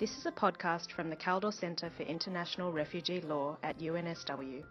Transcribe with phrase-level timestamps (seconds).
[0.00, 4.64] This is a podcast from the Kaldor Centre for International Refugee Law at UNSW.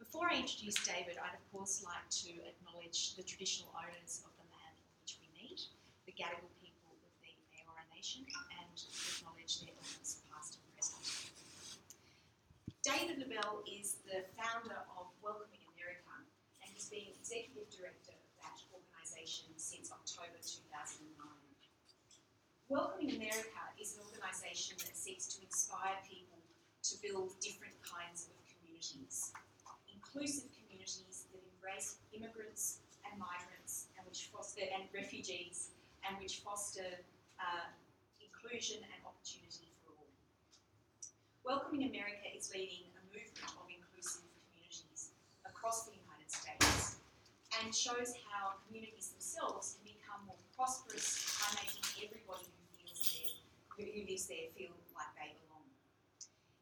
[0.00, 4.48] Before I introduce David, I'd of course like to acknowledge the traditional owners of the
[4.48, 5.68] land on which we meet,
[6.08, 11.04] the Gadigal people of the Eora Nation, and acknowledge their elders past and present.
[12.80, 16.16] David Lubell is the founder of Welcoming America
[16.64, 21.12] and he's been executive director of that organisation since October 2009.
[22.72, 26.40] Welcoming America is an organisation that seeks to inspire people
[26.88, 29.36] to build different kinds of communities,
[30.10, 35.70] inclusive communities that embrace immigrants and migrants and which foster and refugees
[36.02, 36.98] and which foster
[37.38, 37.70] uh,
[38.18, 40.10] inclusion and opportunity for all.
[41.46, 45.14] Welcoming America is leading a movement of inclusive communities
[45.46, 46.98] across the United States
[47.62, 52.98] and shows how communities themselves can become more prosperous by making everybody who feels
[53.78, 55.70] there, who lives there feel like they belong.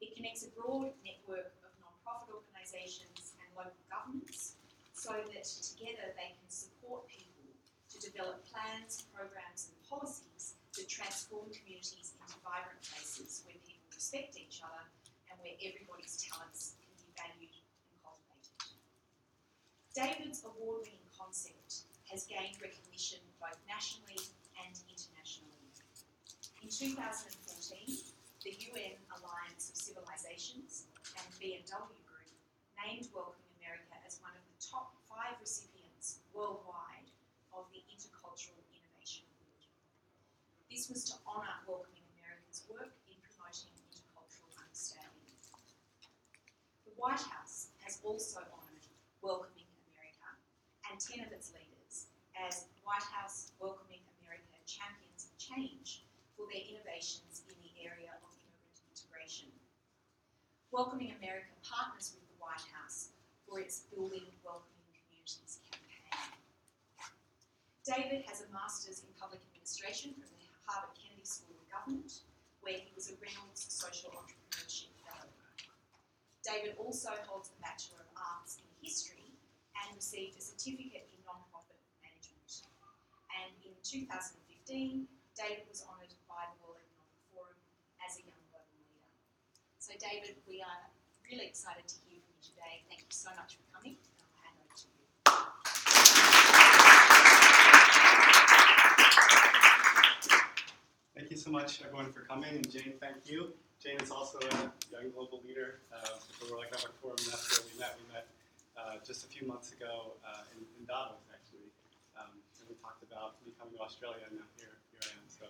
[0.04, 3.17] It connects a broad network of non-profit organisations
[3.58, 4.54] local governments
[4.94, 7.50] so that together they can support people
[7.90, 14.38] to develop plans, programs and policies that transform communities into vibrant places where people respect
[14.38, 14.86] each other
[15.26, 17.50] and where everybody's talents can be valued
[17.90, 18.78] and cultivated.
[19.90, 24.22] David's award-winning concept has gained recognition both nationally
[24.62, 25.58] and internationally.
[26.62, 27.34] In 2014,
[28.44, 30.86] the UN Alliance of Civilizations
[31.18, 32.30] and BMW Group
[32.78, 37.10] named Welcoming America as one of the top five recipients worldwide
[37.50, 39.66] of the Intercultural Innovation Award.
[40.70, 45.34] This was to honour Welcoming America's work in promoting intercultural understanding.
[46.86, 48.86] The White House has also honoured
[49.18, 50.38] Welcoming America
[50.86, 56.06] and 10 of its leaders as White House Welcoming America Champions of Change
[56.38, 59.50] for their innovations in the area of immigrant integration.
[60.70, 63.10] Welcoming America partners with the White House
[63.50, 64.78] for its Building Welcoming
[65.28, 66.32] Communities campaign.
[67.88, 72.20] David has a Master's in Public Administration from the Harvard Kennedy School of Government,
[72.60, 75.24] where he was a Reynolds Social Entrepreneurship Fellow.
[76.44, 79.32] David also holds a Bachelor of Arts in History
[79.72, 82.68] and received a certificate in non-profit management.
[83.40, 84.36] And in 2015,
[85.32, 87.56] David was honoured by the World Economic Forum
[88.04, 89.08] as a young global leader.
[89.80, 90.92] So, David, we are
[91.24, 92.84] really excited to hear from you today.
[92.92, 93.96] Thank you so much for coming.
[93.96, 94.98] And I'll hand over to you.
[101.18, 102.62] Thank you so much, everyone, for coming.
[102.62, 103.50] And Jane, thank you.
[103.82, 107.66] Jane is also a young global leader uh, for the World Economic Forum, that's where
[107.66, 107.98] we met.
[107.98, 108.26] We met
[108.78, 111.66] uh, just a few months ago uh, in, in Davos, actually.
[112.14, 115.26] Um, and we talked about me coming to Australia, and now here, here I am.
[115.26, 115.44] So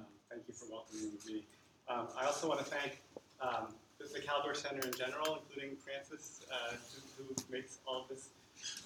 [0.00, 1.44] um, thank you for welcoming me.
[1.92, 2.96] Um, I also want to thank
[3.44, 3.68] um,
[4.00, 6.72] the, Kaldor Center in general, including Francis, uh,
[7.20, 8.32] who, makes all this,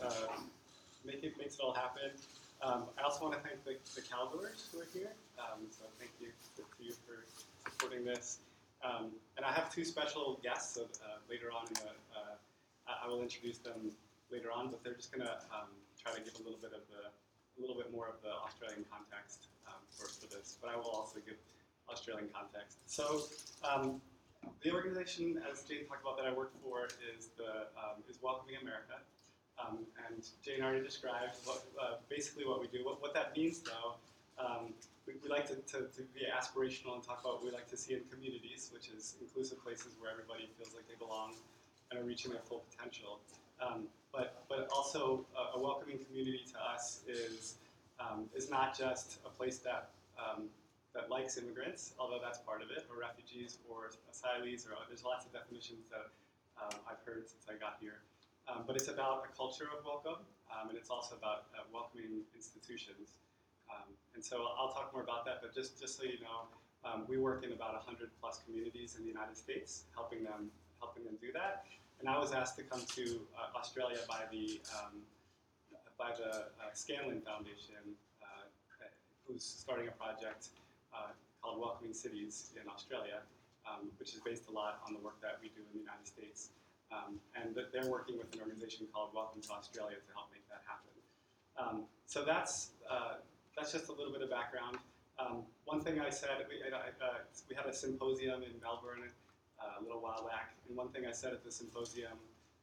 [0.02, 0.42] uh,
[1.06, 2.10] make it, makes it all happen.
[2.62, 5.12] Um, I also want to thank the, the Kaldors who are here.
[5.38, 7.24] Um, so thank you to, you for
[7.68, 8.38] supporting this.
[8.82, 10.74] Um, and I have two special guests.
[10.74, 12.36] So uh, later on, the, uh,
[12.88, 13.92] I I will introduce them
[14.32, 14.70] later on.
[14.70, 15.68] But they're just going to um,
[16.00, 18.84] try to give a little bit of the, a little bit more of the Australian
[18.88, 20.56] context um, for, for this.
[20.60, 21.36] But I will also give
[21.90, 22.78] Australian context.
[22.86, 23.28] So
[23.62, 24.00] um,
[24.62, 27.68] the organization, as Jane talked about, that I work for is the
[28.08, 29.02] is Welcoming America.
[29.56, 32.84] Um, and Jane already described what, uh, basically what we do.
[32.84, 33.94] What, what that means, though,
[34.38, 34.74] um,
[35.06, 37.76] we, we like to, to, to be aspirational and talk about what we like to
[37.76, 41.32] see in communities, which is inclusive places where everybody feels like they belong
[41.90, 43.20] and are reaching their full potential.
[43.60, 47.56] Um, but, but also, a, a welcoming community to us is,
[47.98, 49.88] um, is not just a place that,
[50.20, 50.44] um,
[50.94, 55.24] that likes immigrants, although that's part of it, or refugees, or asylees, or there's lots
[55.24, 56.08] of definitions that
[56.60, 58.00] um, I've heard since I got here.
[58.46, 60.22] Um, but it's about a culture of welcome,
[60.54, 63.18] um, and it's also about uh, welcoming institutions.
[63.66, 66.46] Um, and so I'll talk more about that, but just, just so you know,
[66.86, 71.02] um, we work in about 100 plus communities in the United States, helping them, helping
[71.02, 71.66] them do that.
[71.98, 75.02] And I was asked to come to uh, Australia by the, um,
[75.98, 77.82] by the uh, Scanlon Foundation,
[78.22, 78.46] uh,
[79.26, 80.54] who's starting a project
[80.94, 81.10] uh,
[81.42, 83.26] called Welcoming Cities in Australia,
[83.66, 86.06] um, which is based a lot on the work that we do in the United
[86.06, 86.50] States.
[86.92, 90.46] Um, and that they're working with an organization called Welcome to Australia to help make
[90.48, 90.94] that happen.
[91.58, 93.18] Um, so that's, uh,
[93.56, 94.78] that's just a little bit of background.
[95.18, 97.18] Um, one thing I said, we, I, uh,
[97.48, 99.08] we had a symposium in Melbourne
[99.58, 102.12] uh, a little while back, and one thing I said at the symposium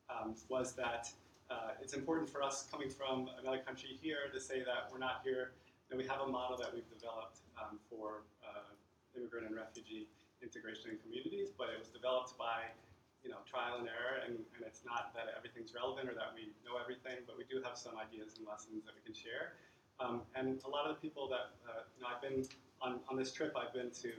[0.10, 1.10] um, was that
[1.50, 5.22] uh, it's important for us coming from another country here to say that we're not
[5.24, 5.52] here,
[5.90, 8.72] and we have a model that we've developed um, for uh,
[9.18, 10.08] immigrant and refugee
[10.42, 12.70] integration in communities, but it was developed by
[13.24, 16.52] you know, trial and error, and, and it's not that everything's relevant or that we
[16.68, 19.56] know everything, but we do have some ideas and lessons that we can share.
[20.04, 22.44] Um, and a lot of the people that, uh, you know, I've been
[22.84, 24.12] on, on this trip, I've been to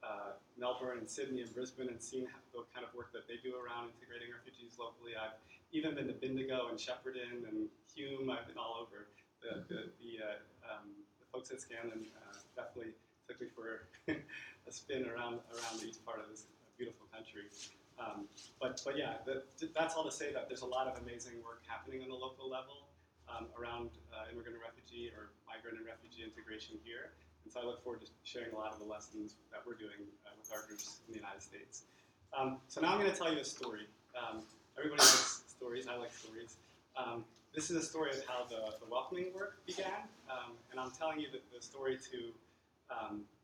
[0.00, 2.24] uh, Melbourne and Sydney and Brisbane and seen
[2.56, 5.12] the kind of work that they do around integrating refugees locally.
[5.12, 5.36] I've
[5.72, 8.30] even been to Bendigo and Shepparton and Hume.
[8.30, 9.12] I've been all over.
[9.44, 10.88] The, the, the, uh, um,
[11.20, 12.96] the folks at Scanlon uh, definitely
[13.28, 16.46] took me for a spin around around each part of this
[16.78, 17.50] beautiful country.
[17.98, 18.30] Um,
[18.62, 19.42] but, but yeah, the,
[19.74, 22.48] that's all to say that there's a lot of amazing work happening on the local
[22.48, 22.86] level
[23.26, 27.12] um, around uh, immigrant and refugee or migrant and refugee integration here.
[27.42, 30.06] And so I look forward to sharing a lot of the lessons that we're doing
[30.26, 31.90] uh, with our groups in the United States.
[32.30, 33.90] Um, so now I'm going to tell you a story.
[34.14, 34.46] Um,
[34.78, 35.90] everybody likes stories.
[35.90, 36.56] I like stories.
[36.94, 40.06] Um, this is a story of how the, the welcoming work began.
[40.30, 42.30] Um, and I'm telling you the, the story to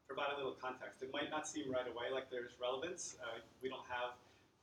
[0.06, 1.02] provide a little context.
[1.02, 3.16] It might not seem right away like there's relevance.
[3.18, 4.14] Uh, we don't have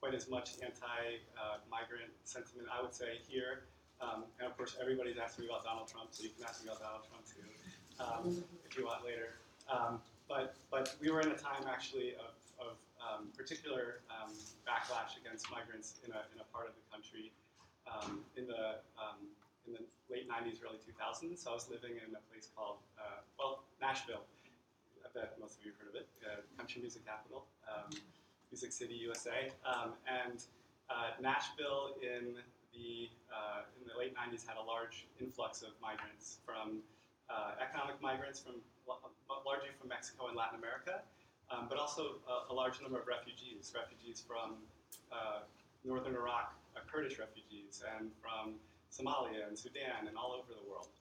[0.01, 3.69] quite as much anti-migrant sentiment, I would say, here.
[4.01, 6.73] Um, and of course, everybody's asking me about Donald Trump, so you can ask me
[6.73, 7.45] about Donald Trump too,
[8.01, 8.25] um,
[8.65, 9.37] if you want later.
[9.69, 14.33] Um, but but we were in a time actually of, of um, particular um,
[14.65, 17.29] backlash against migrants in a, in a part of the country
[17.85, 18.81] um, in the
[19.69, 21.37] in the late 90s, early 2000s.
[21.37, 24.25] So I was living in a place called uh, well Nashville.
[25.05, 27.45] I bet most of you have heard of it, uh, country music capital.
[28.51, 30.43] Music City, USA, um, and
[30.89, 32.35] uh, Nashville in
[32.75, 36.83] the uh, in the late 90s had a large influx of migrants from
[37.31, 38.55] uh, economic migrants from
[39.45, 40.99] largely from Mexico and Latin America,
[41.49, 44.59] um, but also a, a, large number of refugees, refugees from
[45.11, 45.47] uh,
[45.83, 48.59] northern Iraq, uh, Kurdish refugees, and from
[48.91, 50.91] Somalia and Sudan and all over the world.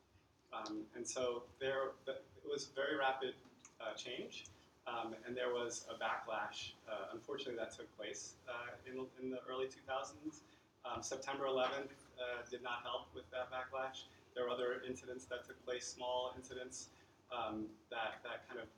[0.54, 3.34] Um, and so there, it was very rapid
[3.80, 4.46] uh, change.
[4.88, 9.40] Um, and there was a backlash, uh, unfortunately, that took place uh, in, in, the
[9.48, 10.40] early 2000s.
[10.84, 14.08] Um, September 11th uh, did not help with that backlash.
[14.34, 16.88] There were other incidents that took place, small incidents
[17.28, 18.68] um, that, that kind of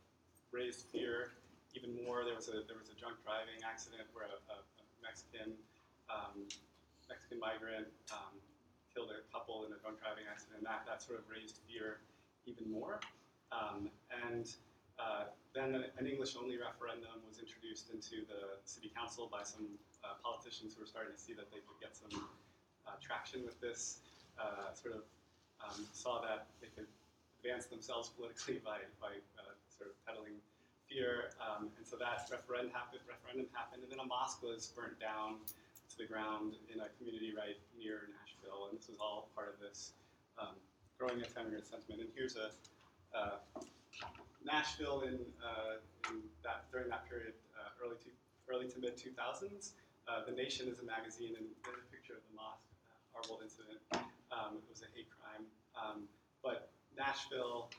[0.51, 1.33] raised fear
[1.75, 2.25] even more.
[2.25, 5.55] There was a, there was a drunk driving accident where a, a, a Mexican,
[6.11, 6.45] um,
[7.09, 8.37] Mexican migrant um,
[8.93, 10.67] killed a couple in a drunk driving accident.
[10.67, 12.05] That, that sort of raised fear
[12.45, 13.01] even more.
[13.53, 14.49] Um, and
[14.99, 19.69] uh, then an English-only referendum was introduced into the city council by some
[20.01, 22.13] uh, politicians who were starting to see that they could get some
[22.89, 24.01] uh, traction with this.
[24.41, 25.05] Uh, sort of
[25.61, 26.89] um, saw that they could
[27.39, 30.41] advance themselves politically by, by uh, sort of peddling
[30.89, 34.97] fear, um, and so that referendum happened, referendum happened, and then a mosque was burnt
[34.97, 35.37] down
[35.93, 39.61] to the ground in a community right near Nashville, and this was all part of
[39.61, 39.93] this
[40.41, 40.57] um,
[40.97, 42.01] growing anti-immigrant sentiment.
[42.01, 42.49] And here's a
[43.13, 43.37] uh,
[44.44, 48.11] Nashville in, uh, in that during that period, uh, early to
[48.50, 49.73] early to mid 2000s.
[50.09, 52.67] Uh, the Nation is a magazine, and there's a picture of the mosque,
[53.15, 53.79] horrible incident.
[54.35, 55.46] Um, it was a hate crime,
[55.79, 56.11] um,
[56.43, 57.70] but Nashville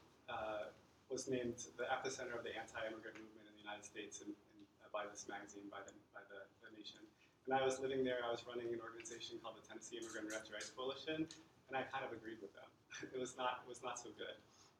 [1.13, 4.89] was named the epicenter of the anti-immigrant movement in the United States, and, and uh,
[4.89, 7.05] by this magazine, by the by the, the Nation.
[7.45, 8.25] And I was living there.
[8.25, 11.29] I was running an organization called the Tennessee Immigrant Rights Coalition,
[11.69, 12.65] and I kind of agreed with them.
[13.13, 14.33] it was not it was not so good.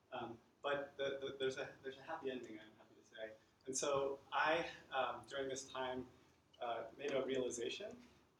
[0.09, 2.57] Um, but the, the, there's a there's a happy ending.
[2.57, 3.25] I'm happy to say.
[3.67, 4.65] And so I,
[4.95, 6.03] um, during this time,
[6.63, 7.91] uh, made a realization,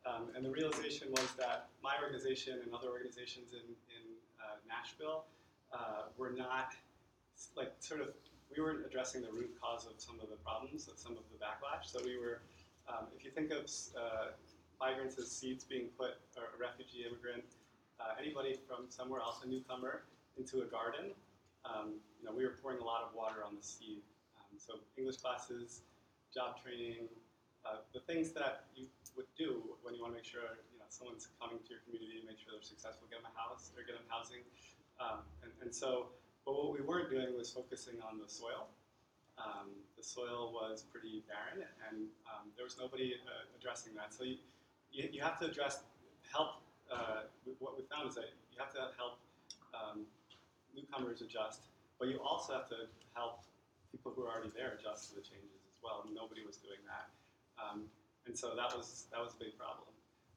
[0.07, 4.03] um, and the realization was that my organization and other organizations in in
[4.39, 5.25] uh, Nashville
[5.71, 6.73] uh, were not
[7.55, 8.15] like sort of
[8.55, 11.37] we weren't addressing the root cause of some of the problems, of some of the
[11.41, 11.89] backlash.
[11.89, 12.41] So we were,
[12.87, 13.65] um, if you think of
[13.97, 14.37] uh,
[14.79, 17.43] migrants as seeds being put, or a refugee, immigrant,
[17.99, 20.03] uh, anybody from somewhere else, a newcomer,
[20.37, 21.11] into a garden,
[21.65, 24.03] um, you know, we were pouring a lot of water on the seed.
[24.39, 25.82] Um, so English classes,
[26.34, 27.08] job training,
[27.63, 30.89] uh, the things that you would do when you want to make sure you know
[30.89, 33.88] someone's coming to your community to make sure they're successful, get them a house, or
[33.88, 34.43] get them housing.
[35.00, 36.12] Um, and, and so,
[36.43, 38.67] but what we weren't doing was focusing on the soil.
[39.39, 44.13] Um, the soil was pretty barren, and um, there was nobody uh, addressing that.
[44.13, 44.38] So you,
[44.91, 45.82] you, you, have to address,
[46.29, 46.62] help.
[46.91, 47.25] Uh,
[47.58, 49.17] what we found is that you have to help
[49.74, 50.05] um,
[50.75, 51.61] newcomers adjust
[51.99, 53.45] but you also have to help
[53.91, 56.03] people who are already there adjust to the changes as well.
[56.13, 57.07] Nobody was doing that.
[57.55, 57.87] Um,
[58.25, 59.87] and so that was that was a big problem.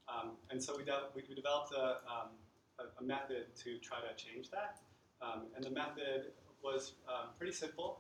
[0.07, 2.31] Um, and so we, de- we, we developed a, um,
[2.79, 4.79] a, a method to try to change that.
[5.21, 6.31] Um, and the method
[6.63, 7.99] was um, pretty simple,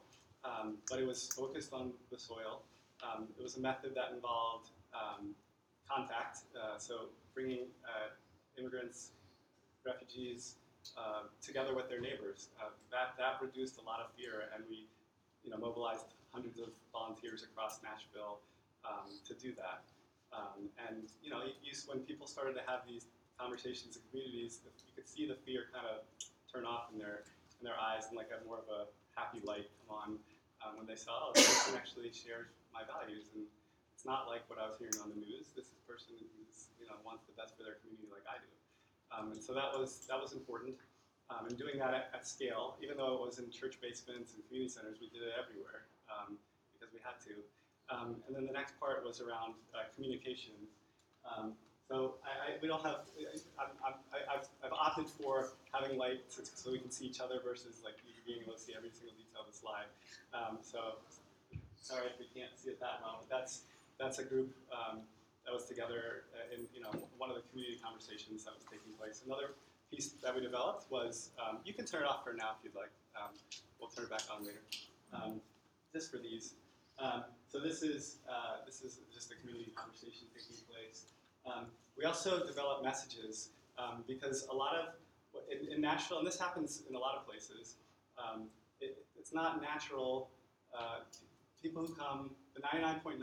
[0.88, 2.62] but it was focused on the soil.
[3.36, 4.70] It was a method that involved
[5.90, 8.10] contact, uh, so bringing uh,
[8.58, 9.10] immigrants,
[9.84, 10.54] refugees
[10.94, 12.48] uh, together with their neighbors.
[12.60, 14.86] Uh, that, that reduced a lot of fear, and we
[15.46, 18.42] you know, mobilized hundreds of volunteers across Nashville
[18.82, 19.86] um, to do that.
[20.34, 23.06] Um, and you know, you, when people started to have these
[23.38, 26.02] conversations in communities, you could see the fear kind of
[26.50, 27.22] turn off in their
[27.62, 28.84] in their eyes and like a more of a
[29.16, 30.08] happy light come on
[30.60, 33.48] um, when they saw, oh, this person actually shares my values, and
[33.94, 35.48] it's not like what I was hearing on the news.
[35.54, 38.50] This is person who's you know wants the best for their community like I do.
[39.12, 40.74] Um, and so that was that was important.
[41.26, 44.46] Um, and doing that at, at, scale, even though it was in church basements and
[44.46, 46.38] community centers, we did it everywhere um,
[46.70, 47.34] because we had to.
[47.90, 50.54] Um, and then the next part was around uh, communication.
[51.26, 51.58] Um,
[51.90, 53.10] so I, I, we don't have.
[53.58, 53.66] i
[54.30, 57.98] have I've opted for having light to, so we can see each other versus like
[58.26, 59.90] being able to see every single detail of the slide.
[60.34, 60.98] Um, so
[61.78, 63.62] sorry if we can't see it that well, but that's
[63.98, 64.50] that's a group
[65.46, 68.92] that was together uh, in you know one of the community conversations that was taking
[68.98, 69.22] place.
[69.24, 69.54] Another
[69.90, 72.74] piece that we developed was, um, you can turn it off for now if you'd
[72.74, 72.90] like.
[73.14, 73.32] Um,
[73.78, 74.60] we'll turn it back on later.
[75.14, 75.40] Um,
[75.94, 76.54] just for these.
[76.98, 81.06] Um, so this is, uh, this is just a community conversation taking place.
[81.46, 84.84] Um, we also develop messages um, because a lot of,
[85.50, 87.76] in, in, Nashville, and this happens in a lot of places,
[88.80, 90.28] it, it's not natural.
[90.76, 91.00] Uh,
[91.62, 93.20] people who come, the 99.9%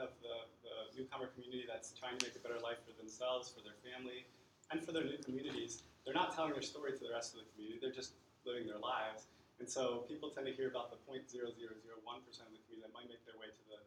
[0.00, 3.60] of the, the newcomer community that's trying to make a better life for themselves, for
[3.60, 4.24] their family,
[4.72, 7.46] and for their new communities, they're not telling their story to the rest of the
[7.52, 7.76] community.
[7.84, 8.16] They're just
[8.48, 9.28] living their lives.
[9.60, 13.20] And so people tend to hear about the 0.0001% of the community that might make
[13.28, 13.78] their way to the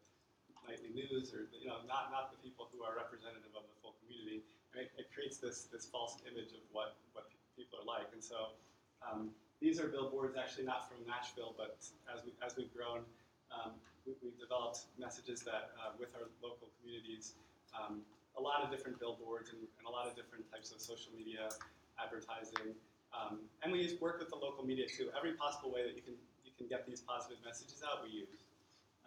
[0.69, 3.97] nightly news or, you know, not, not the people who are representative of the full
[4.05, 4.45] community.
[4.71, 8.13] And it, it creates this, this false image of what, what people are like.
[8.13, 8.53] And so
[9.01, 13.01] um, these are billboards actually not from Nashville, but as, we, as we've grown,
[13.49, 13.73] um,
[14.05, 17.33] we, have developed messages that uh, with our local communities,
[17.73, 18.01] um,
[18.37, 21.49] a lot of different billboards and, and, a lot of different types of social media
[21.97, 22.77] advertising.
[23.09, 25.09] Um, and we work with the local media too.
[25.17, 26.13] Every possible way that you can,
[26.45, 28.45] you can get these positive messages out, we use.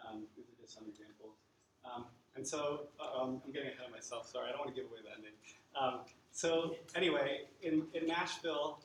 [0.03, 1.39] Um, these are just some examples.
[1.85, 4.79] Um, and so, uh, um, I'm getting ahead of myself, sorry, I don't want to
[4.81, 5.37] give away the ending.
[5.79, 8.79] Um, so anyway, in, in Nashville,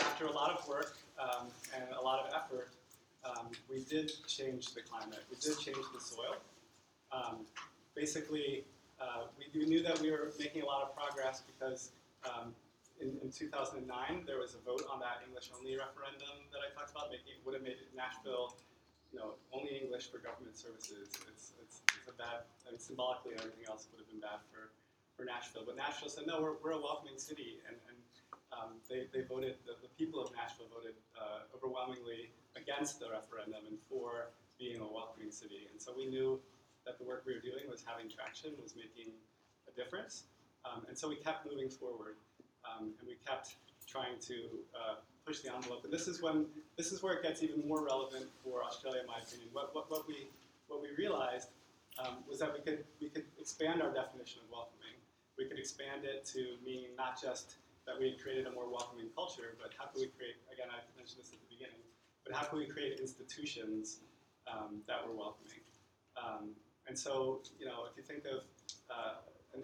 [0.00, 0.96] after a lot of work
[1.74, 2.70] and a lot of effort,
[3.68, 5.22] we did change the climate.
[5.30, 6.36] We did change the soil.
[7.94, 8.64] basically,
[9.00, 11.90] uh, we, we, knew that we were making a lot of progress because
[12.28, 12.52] um,
[13.00, 13.80] in, in, 2009,
[14.26, 17.64] there was a vote on that English-only referendum that I talked about, making would have
[17.64, 18.60] made Nashville,
[19.12, 21.08] you know, only English for government services.
[21.32, 24.68] It's, it's, it's a bad, I mean, symbolically, everything else would have been bad for,
[25.16, 25.64] for Nashville.
[25.64, 27.96] But Nashville said, no, we're, we're a welcoming city, and, and
[28.52, 33.62] um, they, they voted, the, the people of Nashville voted uh, overwhelmingly against the referendum
[33.68, 35.70] and for being a welcoming city.
[35.70, 36.38] And so we knew
[36.84, 39.12] that the work we were doing was having traction, was making
[39.68, 40.24] a difference.
[40.64, 42.16] Um, and so we kept moving forward
[42.66, 43.54] um, and we kept
[43.86, 44.34] trying to
[44.74, 44.94] uh,
[45.26, 45.84] push the envelope.
[45.84, 49.06] And this is when this is where it gets even more relevant for Australia, in
[49.06, 49.48] my opinion.
[49.52, 50.28] What, what, what we
[50.68, 51.48] what we realized
[51.98, 54.96] um, was that we could we could expand our definition of welcoming.
[55.38, 57.56] We could expand it to mean not just
[57.86, 60.68] that we created a more welcoming culture, but how can we create again?
[60.68, 61.80] I mentioned this at the beginning,
[62.24, 64.04] but how can we create institutions
[64.46, 65.64] um, that were welcoming?
[66.18, 66.52] Um,
[66.86, 68.44] and so, you know, if you think of
[68.90, 69.22] uh,
[69.54, 69.62] an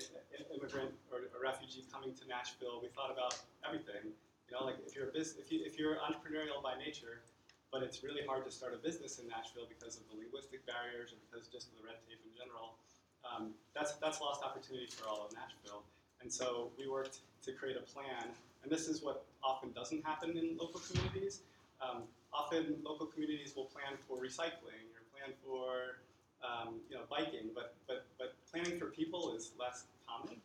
[0.51, 4.15] immigrant or a refugee coming to Nashville, we thought about everything.
[4.47, 7.27] You know, like if you're a business, if you if you're entrepreneurial by nature,
[7.73, 11.11] but it's really hard to start a business in Nashville because of the linguistic barriers
[11.11, 12.79] or because just of the red tape in general.
[13.27, 15.83] Um, that's that's lost opportunity for all of Nashville.
[16.21, 18.33] And so we worked to create a plan.
[18.63, 21.41] And this is what often doesn't happen in local communities.
[21.81, 26.03] Um, often local communities will plan for recycling or plan for
[26.45, 30.37] um, you know, biking, but, but, but planning for people is less common.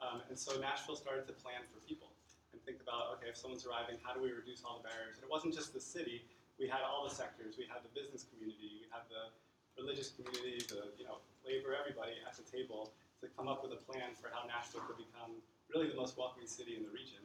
[0.00, 2.08] Um, and so Nashville started to plan for people
[2.52, 5.16] and think about, okay, if someone's arriving, how do we reduce all the barriers?
[5.16, 6.24] And it wasn't just the city,
[6.58, 7.58] we had all the sectors.
[7.58, 9.34] We had the business community, we had the
[9.74, 13.80] religious community, the you know, labor, everybody at the table to come up with a
[13.88, 15.40] plan for how Nashville could become
[15.72, 17.24] really the most welcoming city in the region.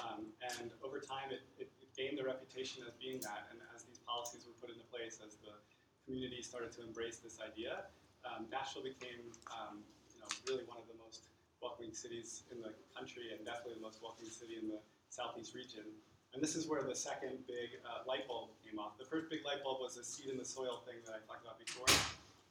[0.00, 3.48] Um, and over time, it, it, it, gained the reputation as being that.
[3.48, 5.56] And as these policies were put into place, as the
[6.04, 7.88] community started to embrace this idea,
[8.20, 9.80] um, Nashville became um,
[10.12, 11.32] you know, really one of the most
[11.64, 14.76] welcoming cities in the country and definitely the most welcoming city in the
[15.08, 15.88] southeast region.
[16.36, 19.00] And this is where the second big uh, light bulb came off.
[19.00, 21.48] The first big light bulb was the seed in the soil thing that I talked
[21.48, 21.88] about before.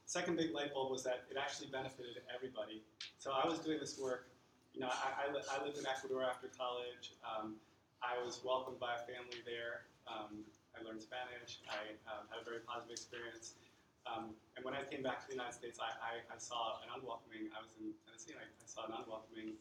[0.06, 2.82] Second big light bulb was that it actually benefited everybody.
[3.18, 4.30] So I was doing this work,
[4.70, 7.18] you know, I, I, I lived in Ecuador after college.
[7.26, 7.58] Um,
[7.98, 9.90] I was welcomed by a family there.
[10.06, 10.46] Um,
[10.78, 11.58] I learned Spanish.
[11.66, 13.58] I um, had a very positive experience.
[14.06, 16.94] Um, and when I came back to the United States, I, I, I saw an
[16.94, 17.50] unwelcoming.
[17.50, 19.58] I was in Tennessee, and I, I saw an unwelcoming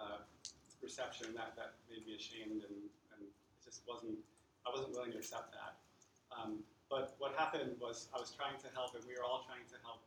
[0.00, 0.24] uh,
[0.80, 2.78] reception that, that made me ashamed, and,
[3.12, 4.16] and it just wasn't.
[4.64, 5.76] I wasn't willing to accept that.
[6.32, 9.66] Um, but what happened was I was trying to help, and we were all trying
[9.72, 10.04] to help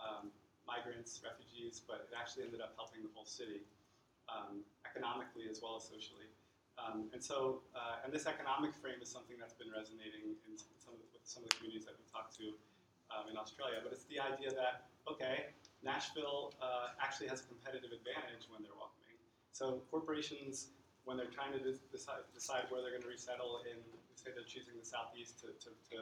[0.00, 0.30] um,
[0.66, 3.64] migrants, refugees, but it actually ended up helping the whole city,
[4.28, 6.28] um, economically as well as socially.
[6.80, 10.96] Um, and so, uh, and this economic frame is something that's been resonating in some
[10.96, 12.56] of the, with some of the communities that we've talked to
[13.12, 13.84] um, in Australia.
[13.84, 18.76] But it's the idea that okay, Nashville uh, actually has a competitive advantage when they're
[18.76, 19.16] welcoming.
[19.52, 20.72] So corporations,
[21.04, 23.80] when they're trying to de- decide, decide where they're going to resettle in,
[24.16, 25.96] say they're choosing the southeast to, to, to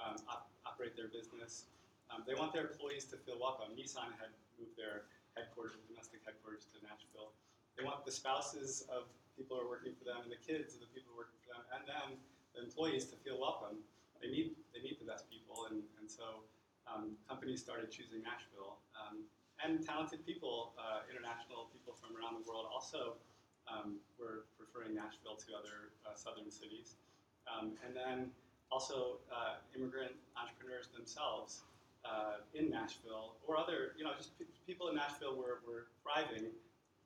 [0.00, 1.68] um, op- operate their business,
[2.10, 3.72] um, they want their employees to feel welcome.
[3.74, 7.34] Nissan had moved their headquarters, domestic headquarters, to Nashville.
[7.74, 10.80] They want the spouses of people who are working for them and the kids of
[10.84, 12.08] the people who are working for them, and them,
[12.54, 13.82] the employees, to feel welcome.
[14.22, 16.46] They need they need the best people, and and so
[16.86, 18.78] um, companies started choosing Nashville.
[18.94, 19.26] Um,
[19.62, 23.16] and talented people, uh, international people from around the world, also
[23.70, 26.98] um, were preferring Nashville to other uh, southern cities.
[27.48, 28.30] Um, and then
[28.72, 31.62] also uh, immigrant entrepreneurs themselves
[32.04, 36.52] uh, in Nashville, or other, you know, just pe- people in Nashville were, were thriving,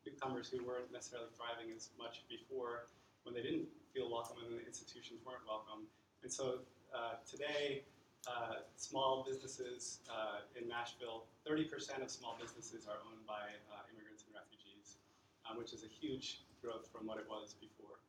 [0.03, 2.89] newcomers who weren't necessarily thriving as much before
[3.23, 5.87] when they didn't feel welcome and the institutions weren't welcome.
[6.23, 7.85] And so uh, today,
[8.27, 14.25] uh, small businesses uh, in Nashville, 30% of small businesses are owned by uh, immigrants
[14.27, 14.99] and refugees,
[15.47, 18.03] um, which is a huge growth from what it was before.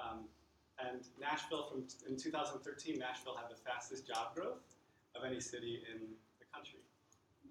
[0.00, 0.26] Um,
[0.88, 4.62] and Nashville, from in 2013, Nashville had the fastest job growth
[5.14, 6.00] of any city in
[6.40, 6.82] the country.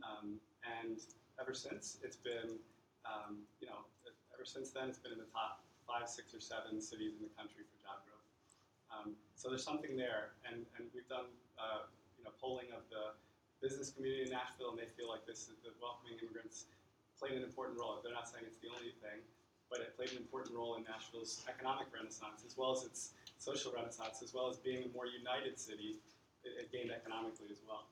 [0.04, 1.00] Um, and
[1.40, 2.60] ever since, it's been,
[3.06, 3.88] um, you know,
[4.34, 7.34] ever since then, it's been in the top five, six, or seven cities in the
[7.38, 8.28] country for job growth.
[8.92, 13.16] Um, so there's something there, and, and we've done, uh, you know, polling of the
[13.62, 16.66] business community in Nashville, and they feel like this, the welcoming immigrants
[17.22, 18.01] played an important role.
[18.01, 19.22] They're not saying it's the only thing,
[19.70, 23.74] but it played an important role in Nashville's economic renaissance, as well as its social
[23.74, 25.98] renaissance, as well as being a more united city.
[26.46, 27.90] It, it gained economically as well.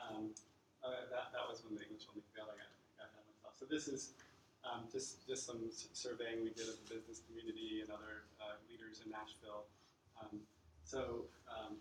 [0.00, 0.32] Um,
[0.80, 2.48] uh, that, that was when the English only failed.
[2.48, 2.72] I got,
[3.12, 3.52] got myself.
[3.56, 4.16] So this is
[4.64, 9.04] um, just just some surveying we did of the business community and other uh, leaders
[9.04, 9.68] in Nashville.
[10.16, 10.40] Um,
[10.84, 11.76] so um,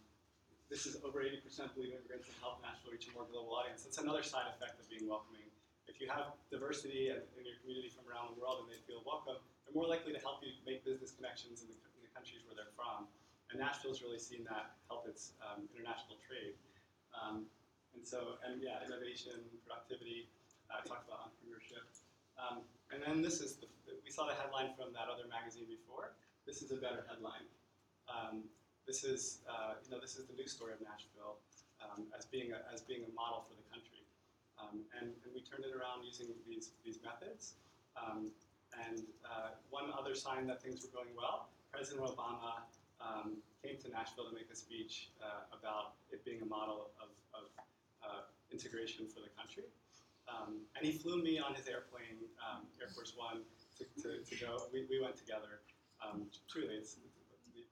[0.69, 1.45] this is over 80%
[1.77, 3.85] believe immigrants will help Nashville reach a more global audience.
[3.85, 5.45] That's another side effect of being welcoming.
[5.85, 9.05] If you have diversity in, in your community from around the world and they feel
[9.05, 12.41] welcome, they're more likely to help you make business connections in the, in the countries
[12.47, 12.94] where they're from.
[13.51, 16.57] And Nashville's really seen that help its um, international trade.
[17.13, 17.45] Um,
[17.93, 20.27] and so, and yeah, innovation, productivity.
[20.67, 21.85] uh, I talked about entrepreneurship.
[22.35, 23.67] Um, and then this is the,
[24.03, 26.17] we saw the headline from that other magazine before.
[26.43, 27.47] This is a better headline.
[28.11, 28.45] Um,
[28.85, 31.39] this is, uh, you know, this is the news story of Nashville
[31.81, 34.03] um, as being a, as being a model for the country.
[34.59, 37.55] Um, and, and we turned it around using these these methods.
[38.75, 42.67] And uh, one other sign that things were going well, President Obama
[43.01, 47.09] um, came to Nashville to make a speech uh, about it being a model of,
[47.33, 47.45] of
[48.03, 49.65] uh, integration for the country.
[50.25, 53.45] Um, and he flew me on his airplane, um, Air Force One,
[53.77, 54.69] to, to, to go.
[54.73, 55.61] We, we went together.
[56.01, 56.97] Um, truly, it's,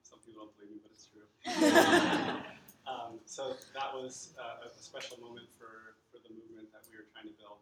[0.01, 1.25] some people don't believe me, but it's true.
[2.89, 7.09] um, so that was uh, a special moment for, for the movement that we were
[7.09, 7.57] trying to build.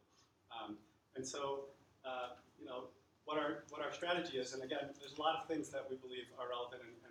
[0.52, 0.76] Um,
[1.16, 1.72] and so,
[2.04, 2.92] uh, you know,
[3.26, 5.96] what our what our strategy is, and again, there's a lot of things that we
[5.96, 7.11] believe are relevant, and, and,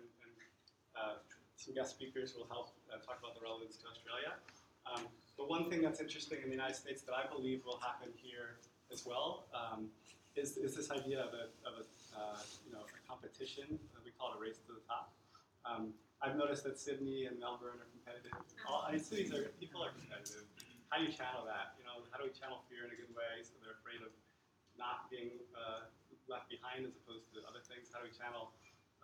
[1.01, 1.17] uh,
[1.57, 4.37] some guest speakers will help uh, talk about the relevance to Australia.
[4.85, 5.05] Um,
[5.37, 8.61] but one thing that's interesting in the United States that I believe will happen here
[8.93, 9.89] as well um,
[10.35, 12.37] is, is this idea of a, of a uh,
[12.67, 13.79] you know a competition.
[14.03, 15.15] We call it a race to the top.
[15.63, 18.35] Um, I've noticed that Sydney and Melbourne are competitive.
[18.67, 20.45] All I mean, cities are people are competitive.
[20.89, 21.79] How do you channel that?
[21.79, 24.11] You know, how do we channel fear in a good way so they're afraid of
[24.75, 25.87] not being uh,
[26.27, 27.89] left behind as opposed to other things?
[27.89, 28.51] How do we channel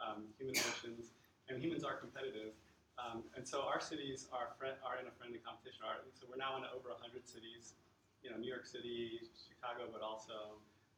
[0.04, 1.16] um, human emotions?
[1.48, 2.52] And humans are competitive.
[2.98, 5.86] Um, and so our cities are, fri- are in a friendly competition.
[6.18, 7.78] So we're now in over 100 cities,
[8.26, 10.58] you know, New York City, Chicago, but also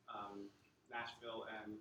[0.09, 0.47] um,
[0.87, 1.75] Nashville and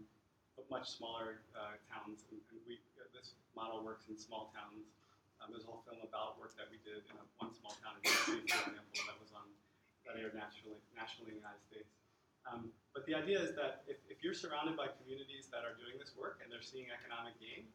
[0.66, 2.26] much smaller uh, towns.
[2.34, 4.90] And, and we, uh, this model works in small towns.
[5.38, 7.94] Um, there's a whole film about work that we did in a, one small town
[8.02, 9.46] in Tennessee, for example, that was on
[10.02, 11.94] that aired nationally, nationally in the United States.
[12.48, 16.00] Um, but the idea is that if, if you're surrounded by communities that are doing
[16.00, 17.68] this work and they're seeing economic gain,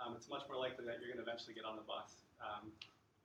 [0.00, 2.24] um, it's much more likely that you're going to eventually get on the bus.
[2.38, 2.70] Um,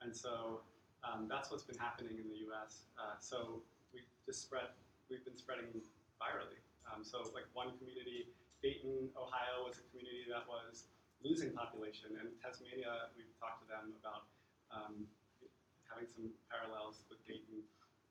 [0.01, 0.63] and so
[1.03, 2.87] um, that's what's been happening in the U.S.
[2.97, 3.61] Uh, so
[3.93, 4.71] we just spread,
[5.09, 5.69] we've been spreading
[6.17, 6.59] virally.
[6.89, 8.31] Um, so like one community,
[8.63, 10.89] Dayton, Ohio was a community that was
[11.21, 14.25] losing population, and Tasmania, we've talked to them about
[15.91, 17.61] having some parallels with Dayton.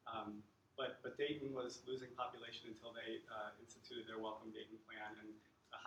[0.06, 0.44] Um,
[0.76, 5.32] but, but Dayton was losing population until they uh, instituted their Welcome Dayton plan and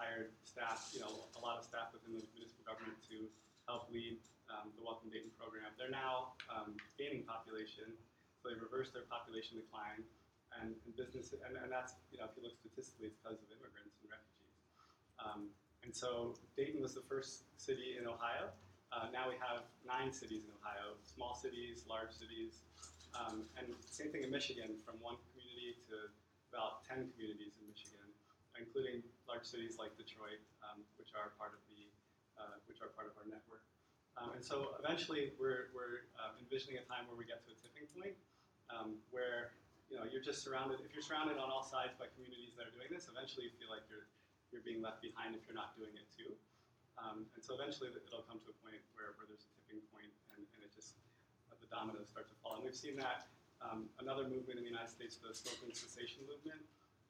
[0.04, 3.32] hired staff, you know, a lot of staff within the municipal government to
[3.72, 4.20] help lead
[4.52, 5.72] um, the Welcome Dayton program.
[5.80, 7.88] They're now um, gaining population,
[8.44, 10.04] so they reversed their population decline,
[10.60, 13.48] and, and business, and, and that's, you know, if you look statistically, it's because of
[13.50, 14.54] immigrants and refugees.
[15.18, 15.42] Um,
[15.82, 18.54] and so Dayton was the first city in Ohio.
[18.94, 22.62] Uh, now we have nine cities in Ohio, small cities, large cities,
[23.18, 26.14] um, and same thing in Michigan, from one community to
[26.54, 28.03] about 10 communities in Michigan,
[28.64, 31.92] including large cities like Detroit, um, which are part of the,
[32.40, 33.68] uh, which are part of our network.
[34.16, 37.58] Um, and so eventually we're, we're uh, envisioning a time where we get to a
[37.60, 38.16] tipping point
[38.72, 39.58] um, where
[39.92, 42.76] you know, you're just surrounded, if you're surrounded on all sides by communities that are
[42.78, 44.08] doing this, eventually you feel like you're,
[44.54, 46.34] you're being left behind if you're not doing it too.
[47.02, 50.14] Um, and so eventually it'll come to a point where, where there's a tipping point
[50.38, 50.94] and, and it just,
[51.50, 52.62] uh, the dominoes start to fall.
[52.62, 53.34] And we've seen that
[53.66, 56.62] um, another movement in the United States, the smoking cessation movement,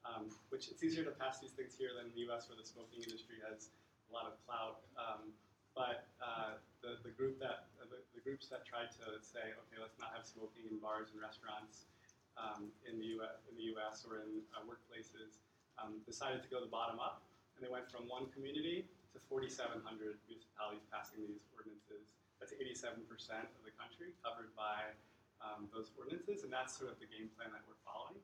[0.04, 2.66] um, which it's easier to pass these things here than in the US where the
[2.66, 3.72] smoking industry has
[4.08, 4.84] a lot of clout.
[5.00, 5.32] Um,
[5.74, 9.78] but uh, the, the group that uh, the, the, groups that tried to say, okay,
[9.82, 11.90] let's not have smoking in bars and restaurants,
[12.38, 15.42] um, in, the US, in the US or in uh, workplaces
[15.78, 17.26] um, decided to go the bottom up.
[17.58, 19.82] And they went from one community to 4,700
[20.26, 22.06] municipalities passing these ordinances.
[22.38, 24.94] That's 87% of the country covered by
[25.38, 28.18] um, those ordinances, and that's sort of the game plan that we're following.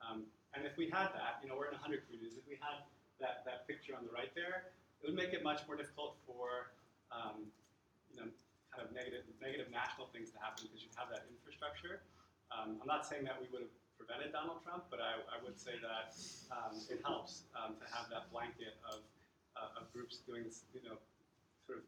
[0.00, 2.82] Um, and if we had that, you know, we're in 100 communities, if we had
[3.22, 6.74] that, that picture on the right there, it would make it much more difficult for,
[7.14, 7.46] um,
[8.10, 8.28] you know,
[8.74, 12.02] kind of negative, negative national things to happen because you'd have that infrastructure.
[12.50, 15.58] Um, I'm not saying that we would have prevented Donald Trump, but I, I would
[15.58, 16.16] say that
[16.50, 19.06] um, it helps um, to have that blanket of,
[19.54, 20.98] uh, of groups doing, you know,
[21.66, 21.86] sort of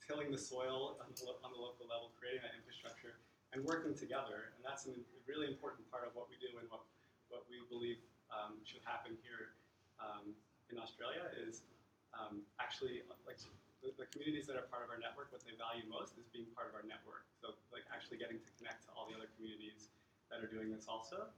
[0.00, 3.20] tilling the soil on the, on the local level, creating that infrastructure,
[3.52, 4.56] and working together.
[4.56, 4.96] And that's a
[5.28, 6.84] really important part of what we do and what,
[7.32, 9.56] what we believe um, should happen here
[9.96, 10.36] um,
[10.68, 11.64] in Australia is
[12.12, 13.40] um, actually like
[13.80, 16.44] the, the, communities that are part of our network, what they value most is being
[16.52, 17.24] part of our network.
[17.40, 19.88] So like actually getting to connect to all the other communities
[20.28, 21.32] that are doing this also,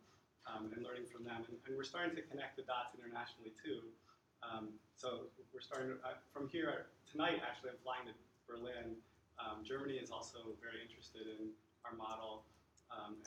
[0.51, 1.47] um, and learning from them.
[1.47, 3.87] And, and, we're starting to connect the dots internationally too.
[4.43, 7.39] Um, so we're starting uh, from here tonight.
[7.41, 8.15] Actually, I'm flying to
[8.51, 8.99] Berlin.
[9.39, 11.55] Um, Germany is also very interested in
[11.87, 12.47] our model,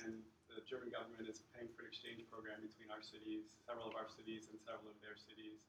[0.03, 0.23] and
[0.57, 4.09] the German government is paying for an exchange program between our cities, several of our
[4.09, 5.61] cities, and several of their cities.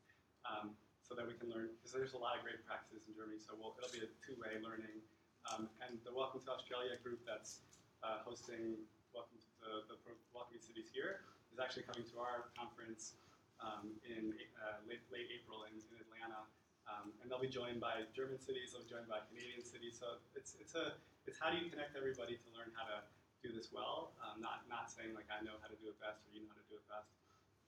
[0.48, 0.72] Um,
[1.04, 3.56] so that we can learn, because there's a lot of great practices in Germany, so
[3.56, 5.00] we'll, it'll be a two-way learning.
[5.48, 7.64] Um, and the Welcome to Australia group that's
[8.04, 8.76] uh, hosting
[9.16, 9.96] Welcome to the, the
[10.36, 13.16] Welcoming Cities here is actually coming to our conference
[13.64, 16.44] um, in uh, late, late April in, in Atlanta.
[16.84, 19.96] Um, and they'll be joined by German cities, they'll be joined by Canadian cities.
[19.96, 20.92] So it's, it's, a,
[21.24, 23.00] it's how do you connect everybody to learn how to
[23.40, 24.67] do this well, um, not, not
[25.08, 26.76] saying like I know how to do it best or you know how to do
[26.76, 27.08] it best.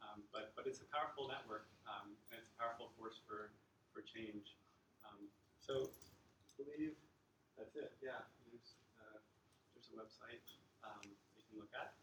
[0.05, 3.48] Um, but, but it's a powerful network, um, and it's a powerful force for,
[3.96, 4.61] for change.
[5.09, 5.24] Um,
[5.57, 7.00] so I believe
[7.57, 7.96] that's it.
[8.05, 9.16] Yeah, there's, uh,
[9.72, 10.44] there's a website
[10.85, 11.00] um,
[11.37, 11.96] you can look at.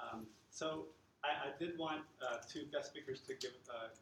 [0.00, 0.88] Um, so
[1.20, 3.92] I, I, did want uh, two guest speakers to give uh,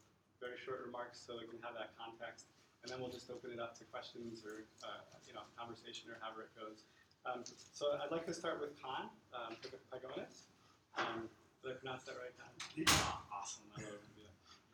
[0.42, 2.50] very short remarks so we can have that context,
[2.82, 6.18] and then we'll just open it up to questions or uh, you know conversation or
[6.20, 6.84] however it goes.
[7.24, 9.56] Um, so I'd like to start with Khan um,
[9.88, 10.50] Pagonis.
[10.96, 11.28] Um,
[11.62, 12.52] did I pronounce that right, Khan?
[12.76, 12.84] Yeah.
[13.32, 13.64] Awesome.
[13.76, 14.06] I love.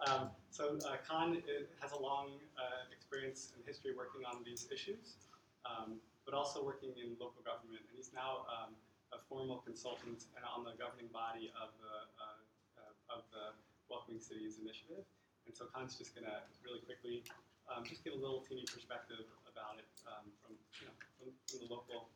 [0.02, 1.38] Um, so uh, Khan
[1.78, 5.14] has a long uh, experience and history working on these issues,
[5.62, 7.86] um, but also working in local government.
[7.86, 8.74] And he's now um,
[9.14, 13.54] a formal consultant and on the governing body of the uh, of the
[13.86, 15.06] Welcoming Cities Initiative.
[15.46, 17.22] And so Khan's just going to really quickly
[17.70, 21.56] um, just give a little teeny perspective about it um, from you know from, from
[21.62, 22.10] the local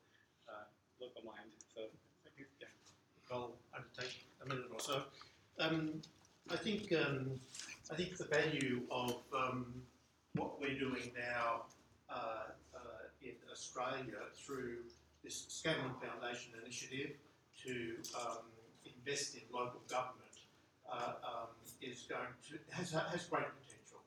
[0.50, 0.66] uh,
[0.98, 1.54] local mind.
[1.70, 1.86] So.
[3.32, 5.02] I'll undertake a minute or so.
[5.58, 6.02] Um,
[6.50, 7.40] I think um,
[7.90, 9.74] I think the value of um,
[10.34, 11.62] what we're doing now
[12.08, 12.78] uh, uh,
[13.22, 14.78] in Australia through
[15.24, 17.16] this Scanlon Foundation initiative
[17.64, 18.44] to um,
[18.84, 20.22] invest in local government
[20.90, 21.48] uh, um,
[21.82, 24.00] is going to has has great potential.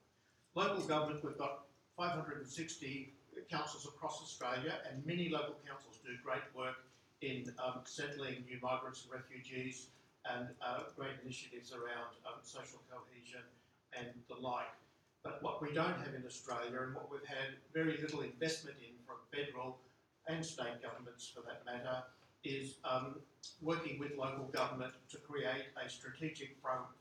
[0.55, 1.65] Local government, we've got
[1.97, 3.13] 560
[3.51, 6.75] councils across Australia, and many local councils do great work
[7.21, 9.87] in um, settling new migrants and refugees
[10.25, 13.43] and uh, great initiatives around um, social cohesion
[13.97, 14.71] and the like.
[15.23, 18.95] But what we don't have in Australia and what we've had very little investment in
[19.05, 19.77] from federal
[20.27, 22.03] and state governments for that matter
[22.43, 23.15] is um,
[23.61, 26.55] working with local government to create a strategic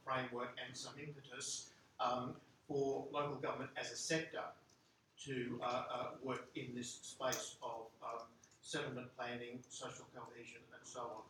[0.04, 2.34] framework and some impetus um,
[2.66, 4.42] for local government as a sector
[5.24, 8.26] to uh, uh, work in this space of um,
[8.68, 11.24] settlement planning, social cohesion, and so on.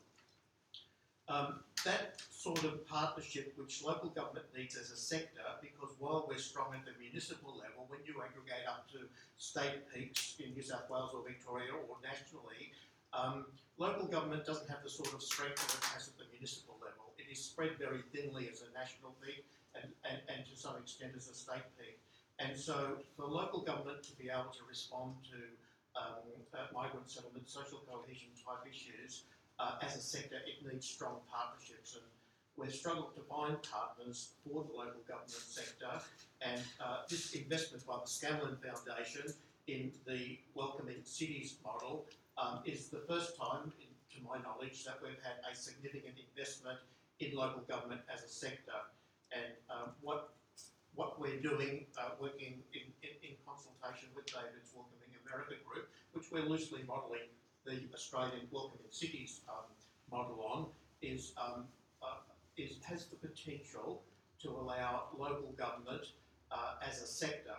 [1.31, 6.42] Um, that sort of partnership which local government needs as a sector, because while we're
[6.42, 10.90] strong at the municipal level, when you aggregate up to state peaks in New South
[10.90, 12.74] Wales or Victoria or nationally,
[13.12, 13.46] um,
[13.77, 17.14] local government doesn't have the sort of strength that it has at the municipal level.
[17.22, 19.46] It is spread very thinly as a national peak
[19.79, 22.01] and, and, and to some extent as a state peak.
[22.40, 25.38] And so for local government to be able to respond to
[25.98, 26.22] um,
[26.54, 29.24] uh, migrant settlement, social cohesion type issues,
[29.58, 31.94] uh, as a sector, it needs strong partnerships.
[31.94, 32.04] And
[32.56, 35.90] we've struggled to find partners for the local government sector.
[36.40, 39.34] And uh, this investment by the Scanlon Foundation
[39.66, 42.06] in the Welcoming Cities model
[42.38, 46.78] um, is the first time, in, to my knowledge, that we've had a significant investment
[47.18, 48.78] in local government as a sector.
[49.32, 50.30] And um, what
[50.98, 56.26] what we're doing, uh, working in, in, in consultation with David's Welcoming America Group, which
[56.32, 57.28] we're loosely modelling
[57.64, 59.68] the Australian Welcoming Cities um,
[60.10, 60.66] model on,
[61.02, 61.64] is, um,
[62.02, 62.24] uh,
[62.56, 64.02] is has the potential
[64.40, 66.16] to allow local government
[66.50, 67.56] uh, as a sector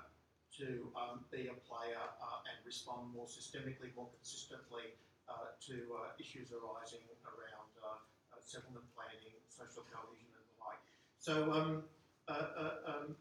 [0.58, 4.97] to um, be a player uh, and respond more systemically, more consistently
[5.29, 8.01] uh, to uh, issues arising around uh,
[8.41, 10.82] settlement planning, social cohesion, and the like.
[11.21, 11.84] So, um,
[12.27, 13.15] um,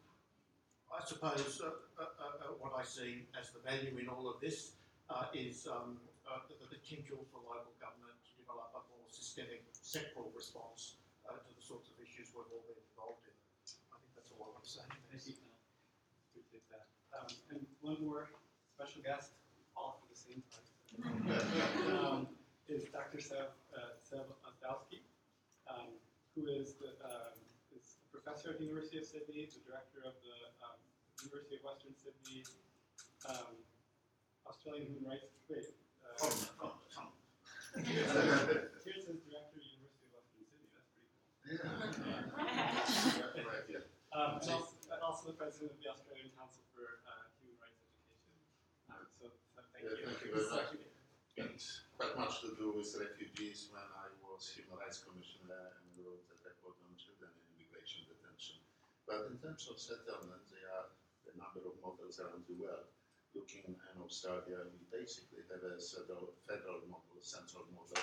[0.89, 1.69] I suppose uh,
[2.01, 4.73] uh, uh, uh, what I see as the value in all of this
[5.13, 9.69] uh, is um, uh, the, the potential for local government to develop a more systemic
[9.77, 10.97] sectoral response
[11.29, 13.37] uh, to the sorts of issues we've all been involved in.
[13.93, 14.85] I think that's all I want to say.
[15.13, 15.37] Thank you.
[16.33, 16.89] Appreciate that.
[17.13, 18.33] Um, and one more
[18.73, 19.37] special guest,
[19.77, 20.67] all for the same time,
[22.01, 22.21] um,
[22.69, 23.21] is Dr.
[23.21, 25.05] Sev, uh, Sev Ozdowski,
[25.69, 25.93] um,
[26.33, 26.97] who is the
[27.33, 27.38] is a
[28.29, 30.77] professor at the University of Sydney, the director of the um,
[31.25, 32.45] University of Western Sydney
[33.25, 33.57] um,
[34.45, 35.33] Australian Human Rights.
[35.49, 37.09] Wait, uh, Oh, oh, oh.
[37.89, 40.69] here it says here it says director of University of Western Sydney.
[40.77, 41.41] That's pretty cool.
[41.57, 43.49] Yeah.
[43.49, 43.89] Right, yeah.
[44.13, 47.81] Um, and, also, and also the president of the Australian Council for uh, Human Rights
[47.81, 48.37] Education.
[48.93, 49.25] Um, so,
[49.57, 50.05] so thank Yeah, you.
[50.05, 50.77] thank you very much.
[51.39, 56.27] It's quite much to do with refugees when I was Human Rights Commissioner and wrote
[56.29, 58.59] the report on children in immigration detention.
[59.09, 60.93] But in terms of settlement, there are
[61.25, 62.93] a number of models around the world.
[63.33, 67.97] Looking in Australia, we basically have a federal, federal model, central model,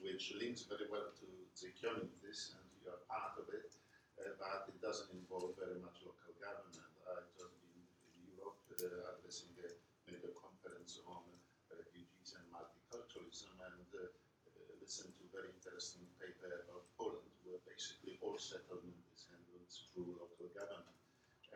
[0.00, 1.28] which links very well to
[1.60, 3.68] the communities, and you are part of it,
[4.16, 6.88] uh, but it doesn't involve very much local government.
[7.04, 7.76] I've just been
[8.16, 9.68] in Europe uh, addressing a
[10.08, 11.20] major conference on
[11.68, 17.60] refugees and multiculturalism and uh, uh, listened to a very interesting paper about Poland, where
[17.68, 19.05] basically all settlement
[20.04, 20.98] local government.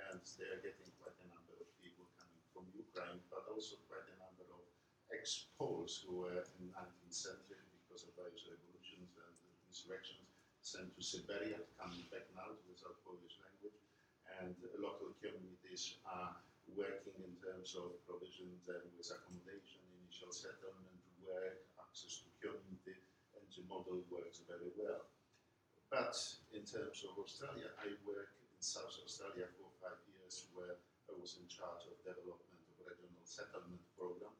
[0.08, 4.08] And they are getting quite a number of people coming from Ukraine, but also quite
[4.08, 4.64] a number of
[5.12, 9.34] ex-Poles who were in 19th century because of various revolutions and
[9.68, 10.30] insurrections
[10.64, 13.76] sent to Siberia, coming back now without Polish language.
[14.40, 16.38] And local communities are
[16.72, 22.96] working in terms of provision them with accommodation, initial settlement, work, access to community,
[23.36, 25.10] and the model works very well.
[25.90, 26.14] But
[26.54, 30.78] in terms of Australia, I worked in South Australia for five years where
[31.10, 34.30] I was in charge of development of regional settlement program.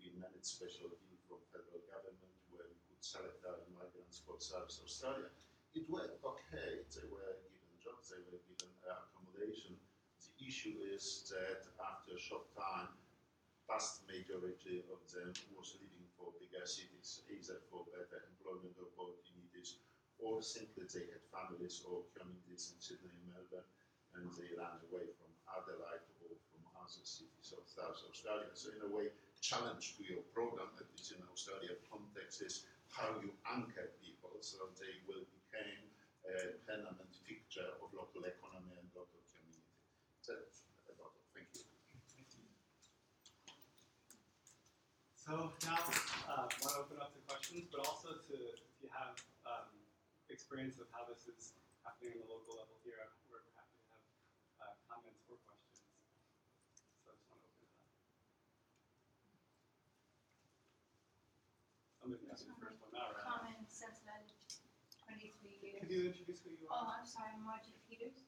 [0.00, 4.72] We managed special deal from federal government where we could select our migrants for South
[4.72, 5.28] Australia.
[5.76, 6.88] It worked okay.
[6.88, 9.76] They were given jobs, they were given accommodation.
[10.16, 12.96] The issue is that after a short time,
[13.68, 19.84] vast majority of them was leaving for bigger cities, either for better employment or opportunities,
[20.18, 23.68] or simply they had families or communities in Sydney and Melbourne,
[24.14, 28.50] and they ran away from Adelaide or from other cities of South Australia.
[28.54, 29.10] So in a way,
[29.44, 34.70] challenge to your program, at least in Australia context, is how you anchor people so
[34.80, 35.82] they will become
[36.24, 39.68] a permanent fixture of local economy and local community.
[40.24, 41.26] That's about it.
[41.36, 41.66] Thank you.
[45.20, 45.80] So now,
[46.28, 49.16] uh, want to open up to questions, but also to if you have
[50.34, 51.54] experience of how this is
[51.86, 52.98] happening on the local level here,
[53.30, 54.02] we're happy to have
[54.58, 55.86] uh, comments or questions.
[56.98, 57.94] So I just want to open it up.
[62.02, 63.22] Somebody the first one now, right?
[63.22, 64.34] Common Cincinnati,
[65.06, 65.86] twenty-three years.
[65.86, 66.82] Could you introduce who you are?
[66.82, 66.98] Oh.
[66.98, 68.26] I'm sorry, I'm Margie Peters.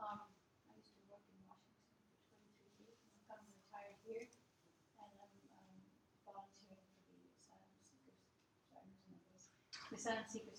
[0.00, 0.24] Um,
[0.64, 4.26] I used to work in Washington for twenty-three years, and I'm kind of retired here.
[4.98, 5.68] And I'm, um,
[6.24, 8.16] volunteering for the Asylum Seekers,
[8.72, 9.52] sorry, I'm losing my voice,
[9.92, 10.53] the Asylum Seeker Center.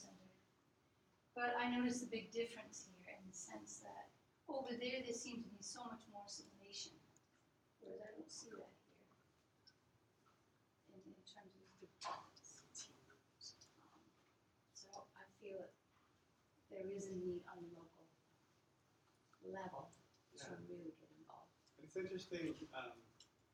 [1.35, 4.07] But I noticed a big difference here in the sense that
[4.47, 6.95] over there, there seems to be so much more assimilation,
[7.83, 9.03] whereas I don't see that here.
[10.95, 12.23] In, in terms of the Um,
[14.71, 15.73] So I feel that
[16.71, 18.07] there is a need on the local
[19.43, 19.91] level
[20.39, 20.55] to Yeah.
[20.71, 21.51] really get involved.
[21.83, 22.95] It's interesting, um,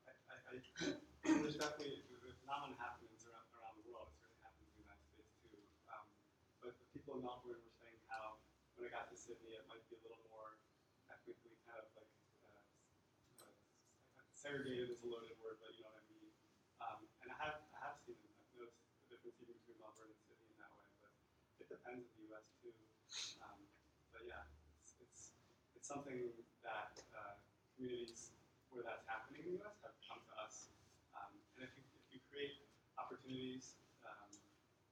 [0.06, 0.60] I, I, I,
[1.40, 5.06] there's definitely, the phenomenon happens around, around the world, it certainly happens in the United
[5.08, 5.56] States too.
[5.88, 6.06] Um,
[6.60, 8.38] but the people in Melbourne were saying how,
[8.76, 10.60] when I got to Sydney, it might be a little more
[11.08, 12.12] ethnically kind of like,
[12.44, 13.56] uh, uh,
[14.36, 16.28] segregated is a loaded word, but you know what I mean.
[16.84, 18.20] Um, and I have, I have seen.
[18.20, 21.16] I've noticed the difference even between Melbourne and Sydney in that way, but
[21.64, 22.76] it depends in the US too.
[23.40, 23.56] Um,
[24.12, 24.44] but yeah,
[24.84, 25.32] it's, it's,
[25.80, 26.28] it's something
[26.60, 27.40] that, uh,
[27.80, 28.36] communities
[28.68, 30.68] where that's happening in the US have come to us.
[31.16, 32.68] Um, and if you, if you create
[33.00, 34.28] opportunities, um,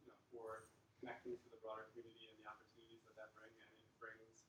[0.01, 0.65] you know, for
[0.97, 4.49] connecting to the broader community and the opportunities that that bring, and it brings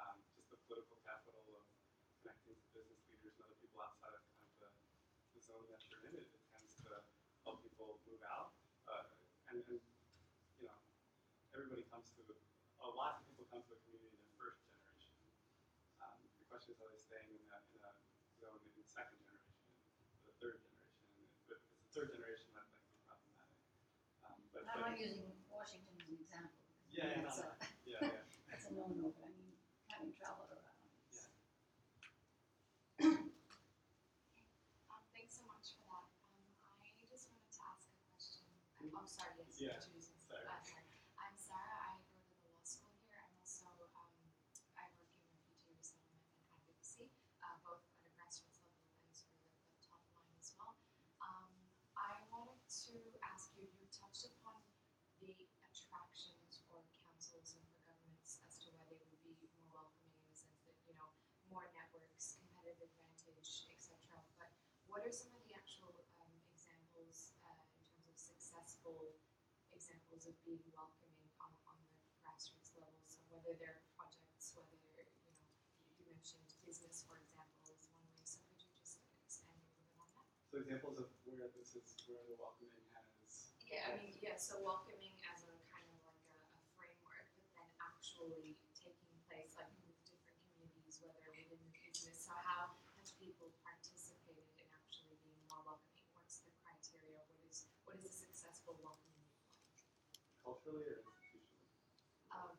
[0.00, 1.64] um, just the political capital of
[2.24, 4.70] connecting to business leaders and other people outside of kind of the,
[5.36, 6.90] the zone that you're in, it, tends to
[7.46, 8.52] help people move out.
[8.88, 9.06] Uh,
[9.52, 9.80] and, and,
[10.58, 10.78] you know,
[11.54, 15.14] everybody comes to, a lots of people come to a community in their first generation.
[16.02, 17.92] Um, the question is, are they staying in that in a
[18.42, 19.62] zone in the second generation,
[20.18, 20.98] or the third generation?
[21.06, 21.58] And if it's the
[21.94, 23.62] third generation, that might be problematic.
[24.26, 26.58] Um, but, I'm but not using Washington as an example.
[26.90, 27.46] Yeah, yeah, no, a,
[27.88, 28.26] yeah, yeah.
[28.50, 29.56] that's a no-no, but I mean,
[29.88, 30.76] having traveled around.
[31.08, 31.32] it's-
[33.00, 33.32] Um,
[35.16, 36.04] thanks so much for that.
[36.20, 38.44] Um, I just wanted to ask a question.
[38.92, 40.28] I'm sorry, yes, Yeah, introduce myself.
[40.28, 40.44] sorry.
[40.52, 40.84] Uh, sorry.
[41.16, 41.96] I'm Sarah.
[41.96, 43.16] I go to the law school here.
[43.24, 44.12] I'm also um,
[44.76, 47.08] I work in refugee resettlement and advocacy,
[47.40, 50.76] uh, both at a grassroots level and sort of at the top line as well.
[51.24, 51.48] Um,
[51.96, 53.64] I wanted to ask you.
[53.80, 54.60] You touched upon
[55.22, 55.32] the
[55.64, 60.26] attractions for councils and for governments as to why they would be more welcoming in
[60.26, 61.14] the sense that you know
[61.52, 63.92] more networks, competitive advantage, etc.
[64.40, 64.48] But
[64.88, 69.20] what are some of the actual um, examples uh, in terms of successful
[69.76, 71.92] examples of being welcoming on, on the
[72.24, 72.96] grassroots level?
[73.04, 75.36] So whether they're projects, whether you know
[75.92, 78.24] you, mentioned business, for example, is one way.
[78.24, 80.28] So could you just expand a little bit on that?
[80.48, 83.52] So examples of where this is, where the welcoming has.
[83.68, 84.40] Yeah, I mean, yeah.
[84.40, 89.56] So welcoming as a kind of like a, a framework, but then actually taking place
[89.56, 92.11] like with different communities, whether within the business.
[92.22, 96.06] So how have people participated in actually being more welcoming?
[96.14, 97.18] What's the criteria?
[97.26, 99.42] What is what is a successful welcoming like?
[100.38, 101.66] Culturally or institutionally?
[102.30, 102.54] Um,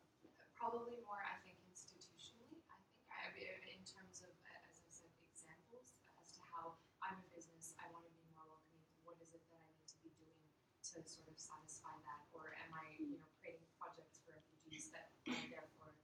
[0.52, 2.60] probably more, I think, institutionally.
[2.68, 6.76] I think I, I- in terms of, uh, as I said, examples as to how
[7.00, 8.84] I'm a business, I want to be more welcoming.
[9.08, 10.44] What is it that I need to be doing
[10.92, 15.08] to sort of satisfy that, or am I, you know, creating projects for refugees that
[15.24, 15.96] are therefore,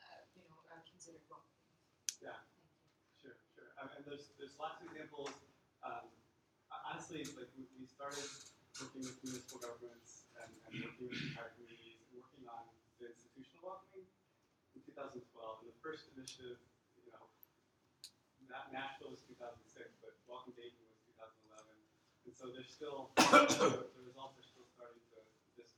[0.00, 1.68] uh, you know, uh, considered welcoming?
[2.24, 2.40] Yeah.
[2.56, 2.88] Thank you.
[3.20, 3.72] Sure, sure.
[3.80, 4.04] Um, and
[4.54, 5.34] there's lots of examples.
[5.82, 6.06] Um,
[6.70, 8.22] honestly, like we, we started
[8.78, 12.70] working with municipal governments and, and working with entire communities and working on
[13.02, 14.06] the institutional welcoming
[14.78, 15.18] in 2012.
[15.18, 16.62] And the first initiative,
[17.02, 17.26] you know,
[18.46, 21.74] Na- Nashville was 2006, but Welcome Dayton was 2011.
[22.30, 25.18] And so there's still the, the results are still starting to
[25.58, 25.74] just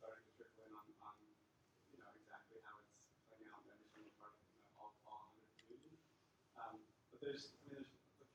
[0.00, 1.20] starting to trickle in on, on
[1.92, 2.96] you know exactly how it's
[3.28, 6.00] playing out in every single part of you know, all, all 100 communities.
[6.56, 6.80] Um,
[7.12, 7.90] but there's, I mean, there's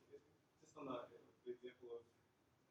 [0.10, 0.24] look,
[0.64, 1.14] it, on the,
[1.46, 2.02] the example of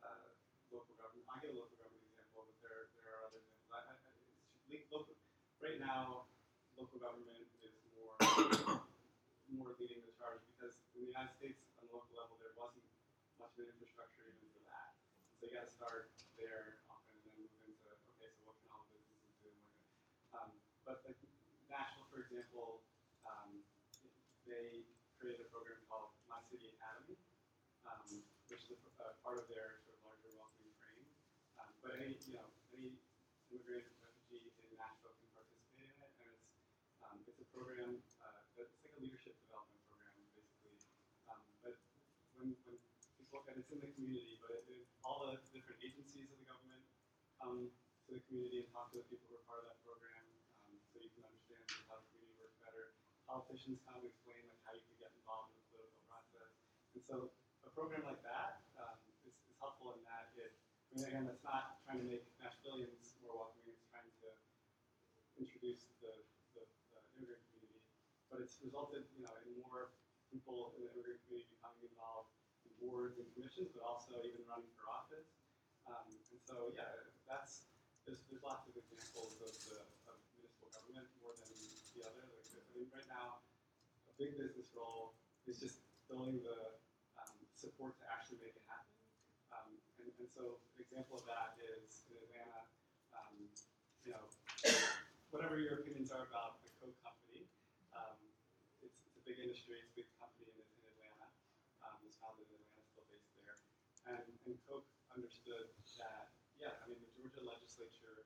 [0.03, 0.35] uh,
[0.75, 1.23] local government.
[1.31, 3.71] I get a local government example, but there there are other examples.
[3.71, 5.15] I, I, local,
[5.63, 6.27] right now,
[6.75, 8.19] local government is more
[9.55, 12.83] more leading the charge because in the United States, on the local level, there wasn't
[13.39, 14.91] much of an infrastructure even for that.
[15.39, 18.75] So you got to start there often and then move into okay, so what can
[18.75, 19.55] all the businesses do?
[20.35, 20.51] Um,
[20.83, 21.19] but like
[21.71, 22.83] Nashville, for example,
[23.23, 23.63] um,
[24.43, 24.83] they
[25.15, 27.15] created a program called My City Academy,
[27.91, 31.07] um, which is a, uh, part of their sort of larger welcoming frame.
[31.55, 32.99] Um, but any you know any
[33.47, 36.51] immigrant refugee in Nashville can participate in it, and it's
[37.07, 40.75] um, it's a program uh, that's like a leadership development program, basically.
[41.31, 41.79] Um, but
[42.35, 42.79] when, when
[43.15, 46.47] people, and it's in the community, but it, it, all the different agencies of the
[46.51, 46.83] government
[47.39, 50.27] come to the community and talk to the people who are part of that program,
[50.67, 52.99] um, so you can understand how the community works better.
[53.31, 56.51] Politicians come and explain like how you can get involved in the political process,
[56.99, 57.31] and so
[57.67, 60.53] a program like that um, is, is helpful in that it.
[60.91, 63.79] I mean, again, that's not trying to make Nashvillians more welcoming.
[63.79, 64.29] It's trying to
[65.39, 66.13] introduce the,
[66.59, 67.79] the, the immigrant community,
[68.27, 69.95] but it's resulted, you know, in more
[70.35, 72.35] people in the immigrant community becoming involved
[72.67, 75.31] in boards and commissions, but also even running for office.
[75.87, 76.91] Um, and so, yeah,
[77.31, 77.71] that's
[78.03, 79.79] there's, there's lots of examples of the
[80.11, 81.51] of municipal government more than
[81.95, 82.27] the other.
[82.27, 83.47] Like, I mean, right now,
[84.11, 85.15] a big business role
[85.47, 86.75] is just building the
[87.61, 88.97] support to actually make it happen.
[89.53, 92.65] Um, and, and so an example of that is in Atlanta,
[93.13, 93.37] um,
[94.01, 94.25] you know,
[95.29, 97.45] whatever your opinions are about the Coke company,
[97.93, 98.17] um,
[98.81, 101.29] it's, it's a big industry, it's a big company in, in Atlanta.
[101.85, 103.61] Um, it's founded in Atlanta, still based there.
[104.09, 105.69] And, and Coke understood
[106.01, 108.25] that, yeah, I mean, the Georgia legislature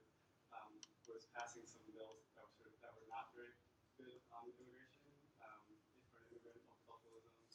[0.55, 0.79] um,
[1.11, 3.59] was passing some bills that were, sort of, that were not very
[3.99, 5.11] good on immigration,
[5.43, 5.67] um,
[6.15, 7.51] for immigrant multiculturalism.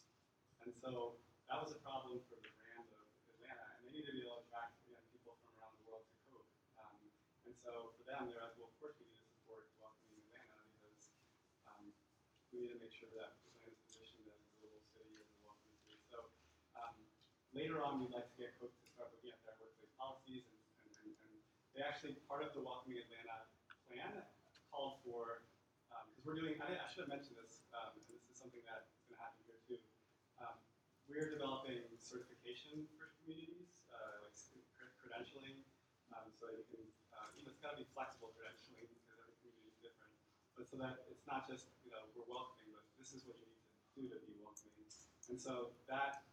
[0.67, 1.15] And so
[1.49, 4.37] that was a problem for the brand of Atlanta, and they needed to be able
[4.37, 6.45] to attract you know, people from around the world to Coke.
[6.77, 7.01] Um,
[7.49, 10.61] and so for them, they're like, well, of course we need to support welcoming Atlanta
[10.77, 11.09] because
[11.65, 11.89] um,
[12.53, 15.37] we need to make sure that Atlanta is positioned as a global city and a
[15.41, 15.97] welcoming city.
[16.05, 16.29] So
[16.77, 16.93] um,
[17.57, 20.61] later on, we'd like to get Coke to start looking at their workplace policies, and,
[20.85, 21.33] and, and, and
[21.73, 23.49] they actually part of the Welcoming Atlanta
[23.89, 24.21] plan
[24.69, 25.41] called for
[26.13, 26.61] because we're doing.
[26.61, 29.41] I, I should have mentioned this, um, and this is something that's going to happen
[29.49, 29.81] here too.
[30.37, 30.55] Um,
[31.09, 35.65] we're developing certification for communities, uh, like credentialing,
[36.13, 36.85] um, so you can.
[37.09, 40.13] Uh, you know, it's got to be flexible credentialing because every community is different.
[40.55, 43.49] But so that it's not just you know we're welcoming, but this is what you
[43.49, 44.69] need to do to be welcoming.
[45.29, 46.25] And so that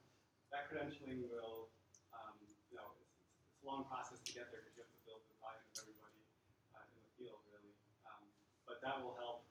[0.48, 1.68] that credentialing will,
[2.16, 2.40] um,
[2.72, 5.02] you know, it's, it's, it's a long process to get there because you have to
[5.04, 6.24] build the buy-in of everybody
[6.72, 7.76] uh, in the field, really.
[8.08, 8.24] Um,
[8.64, 9.44] but that will help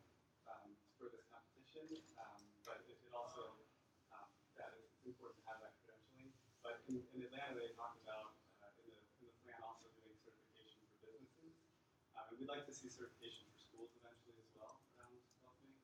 [0.49, 1.85] um, spur this competition.
[2.17, 3.53] Um, but it, it also,
[4.09, 4.25] um,
[4.57, 6.33] that is, it's important to have that credentialing.
[6.65, 10.13] But in, in Atlanta, they talked about uh, in, the, in the plan also doing
[10.21, 11.55] certification for businesses.
[12.13, 15.77] Um, and we'd like to see certification for schools eventually as well around welcoming.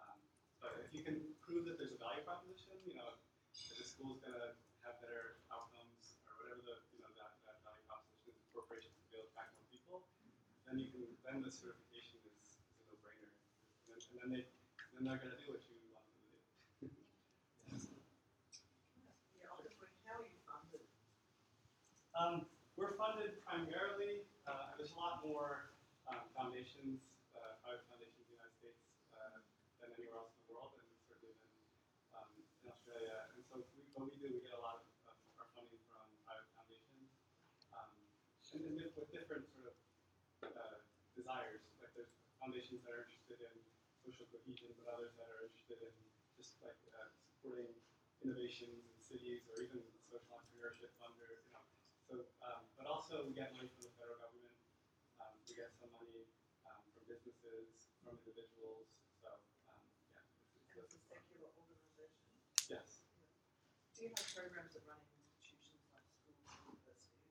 [0.00, 0.18] Um,
[0.60, 3.20] but if you can prove that there's a value proposition, you know,
[3.52, 7.60] if the school's going to have better outcomes or whatever the you know that, that
[7.60, 9.98] value proposition is, corporations to be able to attract more people,
[10.64, 14.44] then you can then the certification is, is a no-brainer, and and then they
[14.96, 16.40] then they're going to do what you want them to do.
[19.36, 20.84] Yeah, ultimately, how are you funded?
[22.20, 22.44] Um,
[22.76, 24.28] we're funded primarily.
[24.44, 25.72] Uh, there's a lot more
[26.04, 27.00] um, foundations,
[27.32, 28.76] uh, private foundations in the United States
[29.16, 29.40] uh,
[29.80, 31.48] than anywhere else in the world, and certainly than
[32.12, 33.24] um, in Australia.
[33.32, 36.44] And so, we, what we do, we get a lot of, our funding from private
[36.52, 37.08] foundations,
[37.72, 39.76] um, and, and with different sort of
[40.44, 40.76] uh,
[41.16, 41.64] desires.
[41.80, 43.56] Like there's foundations that are interested in
[44.04, 45.94] social cohesion, but others that are interested in
[46.36, 47.72] just like uh, supporting
[48.20, 51.69] innovations in cities or even social entrepreneurship under, you know.
[52.10, 54.58] So, um, but also we get money from the federal government.
[55.22, 56.26] Um, we get some money
[56.66, 58.90] um, from businesses, from individuals.
[59.22, 59.30] So,
[59.70, 59.78] um,
[60.10, 62.34] yeah, And it's, it's a secular organisation.
[62.66, 63.06] yes.
[63.94, 67.30] Do you have programs that run in institutions like schools and universities?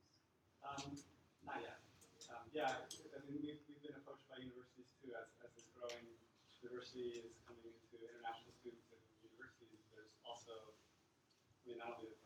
[0.63, 0.95] Um,
[1.43, 1.83] not yet.
[2.31, 6.07] Um, yeah, I mean, we've, we've been approached by universities too as, as this growing
[6.63, 9.83] diversity is coming into international students in universities.
[9.91, 12.19] There's also, I mean, not only the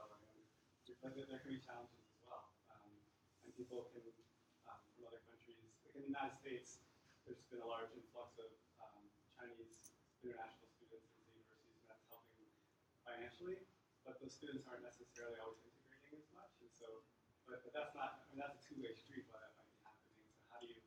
[1.03, 2.02] but there, can be challenges
[3.53, 4.05] people can,
[4.65, 6.81] um, from other countries, like in the United States,
[7.23, 8.49] there's been a large influx of
[8.81, 9.05] um,
[9.37, 12.49] Chinese international students into universities, and that's helping
[13.05, 13.61] financially.
[14.03, 17.07] But those students aren't necessarily always integrating as much, and so
[17.47, 20.23] but, but that's not, I mean, that's a two-way street why that might be happening.
[20.31, 20.79] So how do you,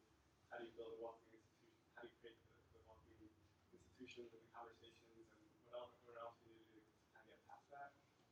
[0.49, 1.85] how do you build a welcoming institution?
[1.93, 3.29] How do you create the, the welcoming
[3.77, 7.37] institutions and the conversations and what else, what else do you do to kind of
[7.37, 7.91] get past that?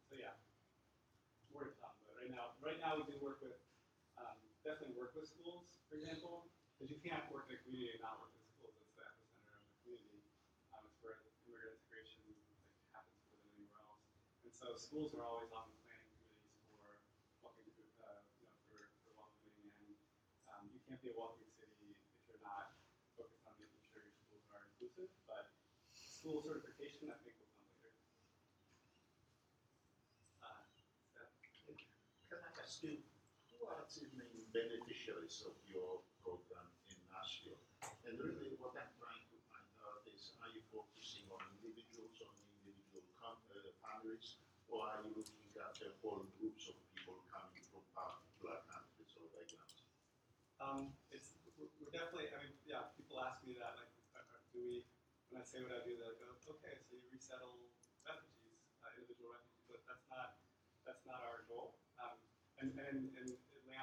[0.08, 1.94] So yeah, to come.
[2.08, 3.54] But right now, right now we do work with,
[4.64, 8.16] definitely work with schools, for example, because you can't work in a community and not
[8.16, 8.72] work with schools.
[8.80, 10.24] It's the epicenter of the community.
[10.72, 14.08] Um, it's where immigrant integration like, happens more than anywhere else.
[14.40, 16.80] And so schools are always on the planning committees for
[17.44, 20.00] welcoming, uh, you know, for, for welcoming, and
[20.48, 22.72] um, you can't be a welcoming city if you're not
[23.20, 25.12] focused on making sure your schools are inclusive.
[25.28, 25.52] But
[25.92, 28.00] school certification, I think, will come later.
[30.40, 30.64] Uh,
[31.12, 31.36] Steph?
[32.32, 33.04] Can I ask you,
[33.52, 37.58] who are the main beneficiaries of your program in Nashville?
[38.06, 42.30] And really what I'm trying to find out is, are you focusing on individuals, on
[42.62, 43.34] individual uh,
[43.82, 44.38] families,
[44.70, 49.26] or are you looking at the whole groups of people coming from particular countries or
[49.34, 49.82] backgrounds?
[50.62, 52.30] Um, it's we're, definitely.
[52.30, 52.90] I mean, yeah.
[52.94, 54.86] People ask me that, like, uh, uh, do we?
[55.30, 57.58] When I say what I do, they go, okay, so you resettle
[58.06, 60.38] refugees, uh, individual refugees, but that's not
[60.86, 61.74] that's not our goal.
[61.98, 62.18] Um,
[62.62, 63.34] and, and in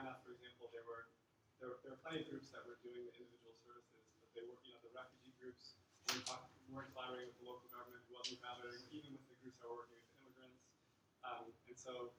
[0.02, 1.14] Atlanta, for example, there were
[1.62, 4.58] there, there were plenty of groups that were doing the individual services, but they were,
[4.66, 5.78] you know, the refugee groups
[6.10, 6.26] weren't,
[6.74, 10.02] weren't collaborating with the local government, wasn't collaborating even with the groups that were working
[10.02, 10.66] with immigrants.
[11.22, 12.18] Um, and so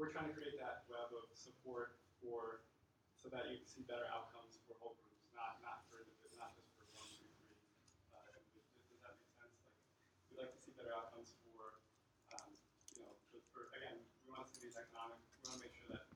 [0.00, 2.64] we're trying to create that web of support for
[3.12, 6.56] so that you can see better outcomes for whole groups, not not for individ- not
[6.56, 7.60] just for one, two, three.
[8.08, 9.52] Uh, does, that make sense?
[9.68, 9.76] Like
[10.32, 11.76] we we'd like to see better outcomes for,
[12.40, 12.56] um,
[12.96, 15.76] you know, for, for, again, we want to see these economic, we want to make
[15.76, 16.08] sure that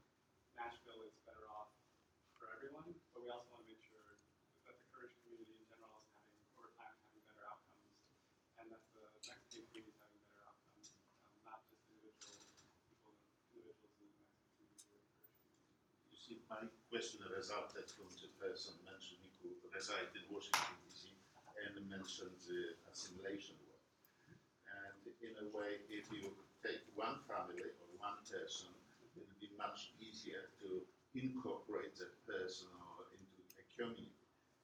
[0.62, 1.74] Nashville is better off
[2.38, 4.14] for everyone, but we also want to make sure
[4.62, 7.98] that the Kurdish community in general is having, over time, having better outcomes,
[8.62, 10.94] and that the Mexican community is having better outcomes,
[11.26, 12.46] um, not just individual
[12.86, 13.10] people,
[13.50, 15.34] individuals in the Mexican community or the Kurdish community.
[16.06, 21.10] You see, my question resulted from the person mentioned who reside in Washington DC
[21.66, 23.82] and mentioned the assimilation word.
[24.30, 26.30] And in a way, if you
[26.62, 28.70] take one family or one person,
[29.02, 30.86] it will be much easier to
[31.18, 34.14] incorporate that person or into a community.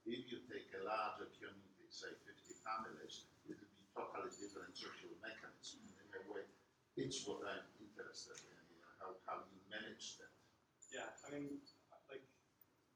[0.06, 5.10] If you take a larger community, say 50 families, it will be totally different social
[5.18, 5.82] mechanism.
[6.06, 6.46] In a way,
[6.94, 8.62] it's what I'm interested in,
[9.02, 10.37] how, how you manage that.
[10.88, 11.60] Yeah, I mean,
[12.08, 12.24] like,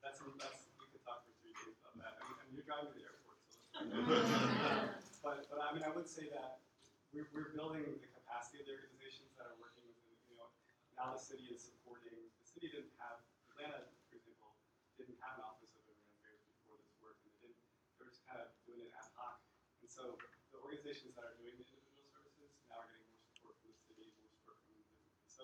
[0.01, 2.17] that's, that's, we could talk for three days about that.
[2.19, 3.61] I mean, I mean you're driving to the airport, so
[5.23, 6.59] But, but I mean, I would say that
[7.15, 10.49] we're, we're building the capacity of the organizations that are working within, you know,
[10.99, 13.23] now the city is supporting, the city didn't have,
[13.55, 14.51] Atlanta, for example,
[14.99, 17.61] didn't have an office of immigrant affairs before this work, and they didn't,
[17.95, 19.39] they were just kind of doing it ad hoc.
[19.85, 20.17] And so
[20.51, 23.79] the organizations that are doing the individual services now are getting more support from the
[23.87, 24.83] city, more support from the.
[25.31, 25.43] So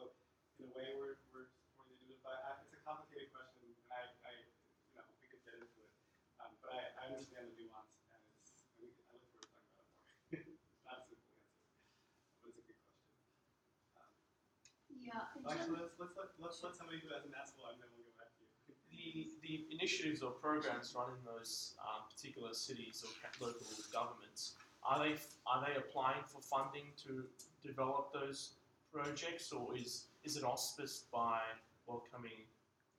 [0.58, 3.78] in a way, we're, we're supporting the individual, but I, it's a complicated question, and
[3.94, 5.92] I, I, you know, we could get into it.
[6.42, 9.50] Um, but I, I understand the nuance, and it's, and we, I look forward to
[9.50, 9.98] talking about it more.
[10.38, 11.66] it's not a simple answer,
[12.38, 13.02] but it's a good question.
[13.98, 14.14] Um,
[14.94, 18.06] Yeah, actually, let's, let's let, let's let somebody who hasn't asked one, and then we'll
[18.06, 18.54] go back to you.
[18.94, 23.10] The, the initiatives or programs run in those um, particular cities or
[23.42, 24.54] local governments,
[24.86, 27.26] are they are they applying for funding to
[27.62, 28.54] develop those
[28.92, 31.42] projects, or is is it auspiced by
[31.86, 32.46] welcoming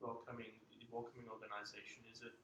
[0.00, 0.52] welcoming
[0.90, 2.02] welcoming organisation?
[2.10, 2.34] Is it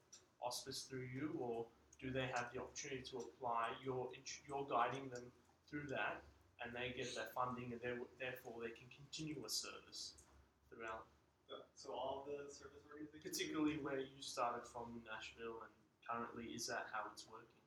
[0.47, 1.67] auspiced through you, or
[2.01, 3.75] do they have the opportunity to apply?
[3.85, 4.09] You're
[4.47, 5.27] you're guiding them
[5.69, 6.23] through that,
[6.63, 10.23] and they get their funding, and therefore they can continue a service
[10.71, 11.07] throughout
[11.49, 13.23] So, so all the service organizations.
[13.23, 15.73] particularly where you started from Nashville and
[16.03, 17.63] currently is that how it's working?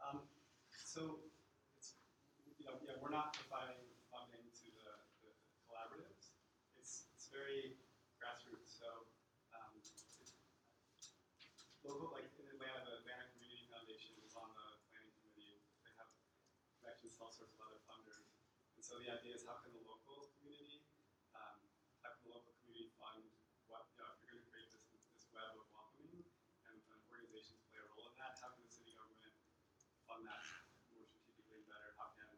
[0.00, 0.24] Um,
[0.84, 1.20] so,
[1.76, 1.96] it's,
[2.60, 3.80] you know, yeah, we're not providing
[4.12, 4.92] funding to the,
[5.24, 5.30] the
[5.68, 6.32] collaboratives.
[6.80, 7.76] It's, it's very
[8.20, 8.76] grassroots.
[8.80, 8.88] So,
[9.56, 9.72] um,
[11.88, 15.56] local, like in Atlanta, the Atlanta Community Foundation is on the planning committee.
[15.80, 16.12] They have
[16.84, 18.28] connections to all sorts of other funders.
[18.76, 20.84] And so the idea is how can the local community,
[21.32, 21.64] um,
[22.04, 23.24] how can the local community fund
[23.72, 24.84] what, you know, if you're going to create this,
[25.16, 26.28] this web of welcoming
[26.68, 29.32] and, and organizations play a role in that, how can the city government
[30.04, 30.44] fund that
[30.92, 31.96] more strategically better?
[31.96, 32.28] How can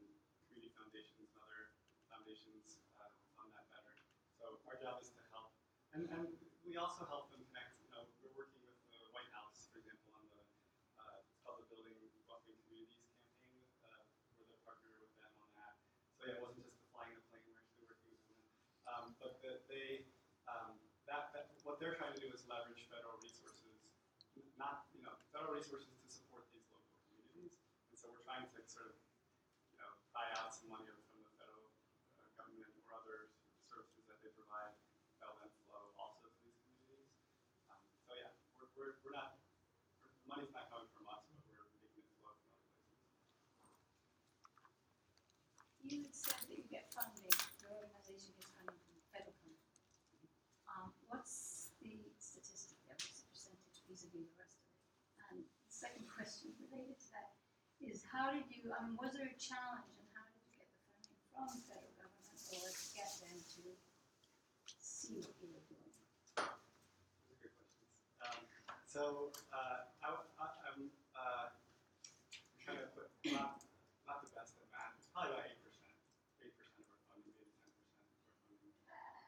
[0.47, 1.75] community foundations and other
[2.07, 3.99] foundations uh, fund that better?
[4.39, 5.59] So our job is to help,
[5.91, 7.83] and, and we also help them connect.
[7.83, 10.43] You know, we're working with the White House, for example, on the
[10.99, 13.63] uh, it's called the Building Welcoming Communities campaign.
[13.83, 14.07] Uh,
[14.39, 15.75] we're the partner with them on that.
[16.21, 17.41] So it wasn't just the flying the plane.
[17.49, 18.45] We're actually working with them.
[18.85, 20.05] Um, but the, they
[20.45, 20.77] um,
[21.09, 23.73] that, that what they're trying to do is leverage federal resources,
[24.61, 27.57] not you know federal resources to support these local communities.
[27.89, 29.01] And so we're trying to sort of
[29.73, 31.73] you know buy out some money from the federal
[32.21, 33.33] uh, government or other
[33.65, 34.77] services that they provide
[35.25, 37.17] that'll then flow also to these communities.
[37.73, 38.29] Um, so yeah,
[38.61, 39.41] we're, we're, we're not
[40.05, 43.09] we're, the money's not coming from us, but we're making it flow from other places.
[45.91, 49.59] you had said that you get funding, your organization gets funding from the federal government.
[50.71, 54.87] Um, what's the statistic there, what's the percentage vis-à-vis the rest of it?
[55.35, 57.33] And the second question related to that
[57.81, 60.69] is how did you, I mean, was there a challenge and how did you get
[60.69, 63.65] the funding from the federal government or to get them to
[64.77, 65.97] see what you were doing?
[68.21, 68.45] Um,
[68.85, 71.49] so uh, I, I, I'm uh,
[72.61, 73.65] trying to put not,
[74.05, 75.01] not the best at math.
[75.01, 75.97] It's probably about eight percent,
[76.45, 78.77] eight percent of our funding, maybe ten percent of our funding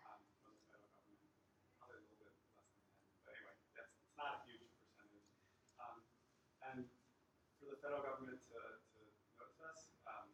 [0.04, 1.32] um, from the federal government.
[1.80, 2.68] Probably a little bit less than ten,
[3.24, 5.32] but anyway, that's it's not a huge percentage.
[5.80, 5.96] Um,
[6.68, 6.84] and
[7.58, 8.98] for the federal government to, to
[9.38, 10.26] notice us, um,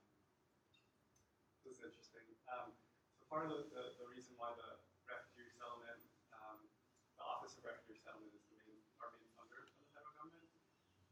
[1.64, 2.26] this is interesting.
[2.48, 2.74] Um,
[3.16, 6.00] so part of the, the, the reason why the refugee resettlement
[6.32, 6.64] um,
[7.20, 10.48] the Office of Refugee Resettlement is the main, our main funder for the federal government.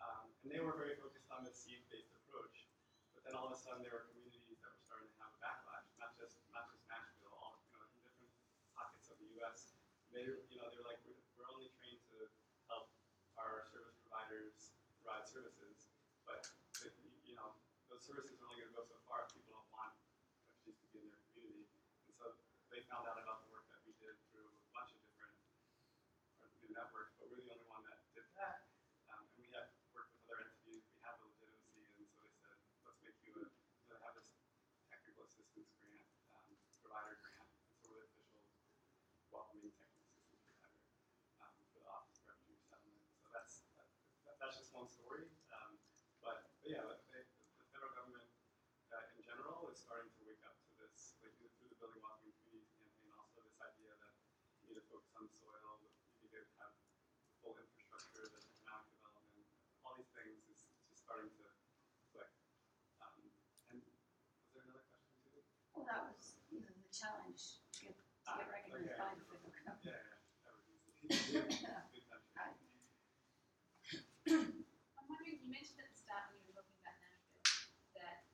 [0.00, 2.72] Um, and they were very focused on this seed-based approach.
[3.12, 5.40] But then all of a sudden there were communities that were starting to have a
[5.44, 8.32] backlash, not just not just Nashville, all you know, in different
[8.72, 9.76] pockets of the U.S.
[10.08, 12.32] They, you know, they were like, we're, we're only trained to
[12.72, 12.88] help
[13.36, 14.72] our service providers
[15.04, 15.92] provide services,
[16.24, 16.48] but
[16.80, 16.88] the,
[17.28, 17.52] you know,
[17.92, 19.45] those services are only to go so far if people
[22.86, 25.34] found out about the work that we did through a bunch of different
[26.38, 28.62] uh, networks, but we're the only one that did that.
[29.10, 30.86] Um, and we had worked with other entities.
[30.94, 32.56] We have the legitimacy, and so they said,
[32.86, 34.30] let's make you a, you know, have this
[34.86, 36.06] technical assistance grant,
[36.38, 36.46] um,
[36.82, 37.50] provider grant.
[37.50, 38.54] And so we're the official
[39.34, 40.80] welcoming technical assistance provider
[41.42, 43.02] um, for the Office of Refugee Settlement.
[43.18, 43.52] So that's
[44.30, 45.26] that, that's just one story.
[45.50, 45.74] Um,
[46.22, 46.86] but, but yeah,
[55.16, 56.72] you need to focus on soil, you need to have
[57.40, 59.48] full infrastructure, the economic development,
[59.84, 60.60] all these things is
[60.92, 61.48] just starting to
[62.12, 62.32] click.
[63.00, 63.16] Um,
[63.72, 65.40] and was there another question too?
[65.72, 69.00] Well, that was, you know, the challenge to get, to Ah, get recognised okay.
[69.00, 69.80] by the federal government.
[69.86, 70.92] Yeah, yeah, that was easy.
[71.96, 72.36] Good country.
[72.36, 72.58] Right.
[74.26, 77.46] I'm wondering, you mentioned at the start when you were talking about Nashville,
[77.94, 78.26] that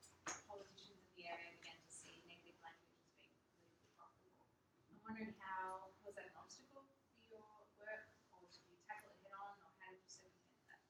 [0.49, 4.49] politicians in the area began to see negative language as being politically profitable.
[4.89, 7.45] I'm wondering how, was that an obstacle for your
[7.77, 10.81] work, or did you tackle it head on, or how did you circumvent that?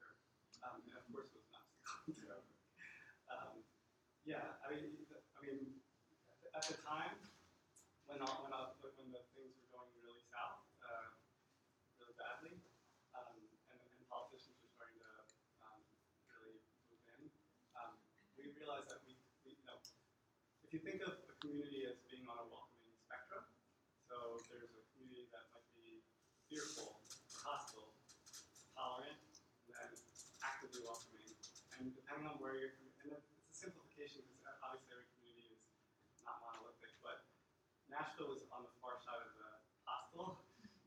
[0.00, 0.16] Sure.
[0.64, 2.16] Um, and of course, it was an obstacle.
[2.16, 2.32] so,
[3.28, 3.60] um,
[4.24, 5.76] yeah, I mean, the- I mean,
[6.68, 7.16] at the time
[8.12, 11.16] when all, when, all, when the things were going really south, uh,
[11.96, 12.60] really badly,
[13.16, 13.40] um,
[13.72, 15.12] and, and politicians were starting to
[15.64, 15.80] um,
[16.28, 16.60] really
[16.92, 17.32] move in,
[17.72, 17.96] um,
[18.36, 19.16] we realized that we,
[19.48, 19.80] we, you know,
[20.60, 23.48] if you think of a community as being on a welcoming spectrum,
[24.04, 26.04] so there's a community that might be
[26.52, 27.00] fearful,
[27.32, 27.96] hostile,
[28.76, 29.16] tolerant,
[29.72, 29.96] and
[30.44, 31.32] actively welcoming.
[31.80, 35.64] And depending on where you're, and it's a simplification because obviously every community is
[36.28, 37.24] not monolithic, but
[37.98, 39.50] Nashville is on the far side of the
[39.82, 40.38] hostile.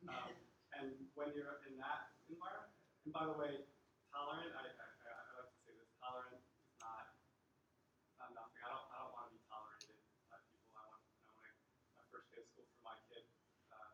[0.08, 0.32] Um,
[0.80, 2.72] and when you're in that environment,
[3.04, 3.68] and by the way,
[4.16, 6.48] tolerant, I like to say this, tolerant is
[6.80, 7.12] not,
[8.16, 8.64] not nothing.
[8.64, 10.00] I don't, I don't want to be tolerated
[10.32, 10.72] by people.
[10.72, 11.56] I want, I want to,
[12.00, 13.28] my first day of school for my kid
[13.76, 13.92] uh,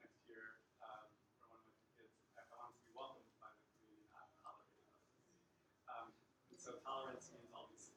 [0.00, 3.52] next year, um, for one of my kids, I, I want to be welcomed by
[3.52, 5.44] the community, not tolerated by the community.
[5.92, 6.08] Um,
[6.48, 7.92] and so tolerance means always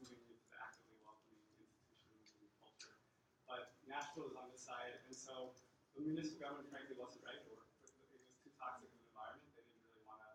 [0.00, 2.96] moving into the actively welcoming institutions and culture.
[4.14, 5.50] But on this side, and so
[5.98, 7.66] the municipal government frankly wasn't ready work.
[7.82, 9.50] with- It was too toxic of an environment.
[9.58, 10.30] They didn't really want to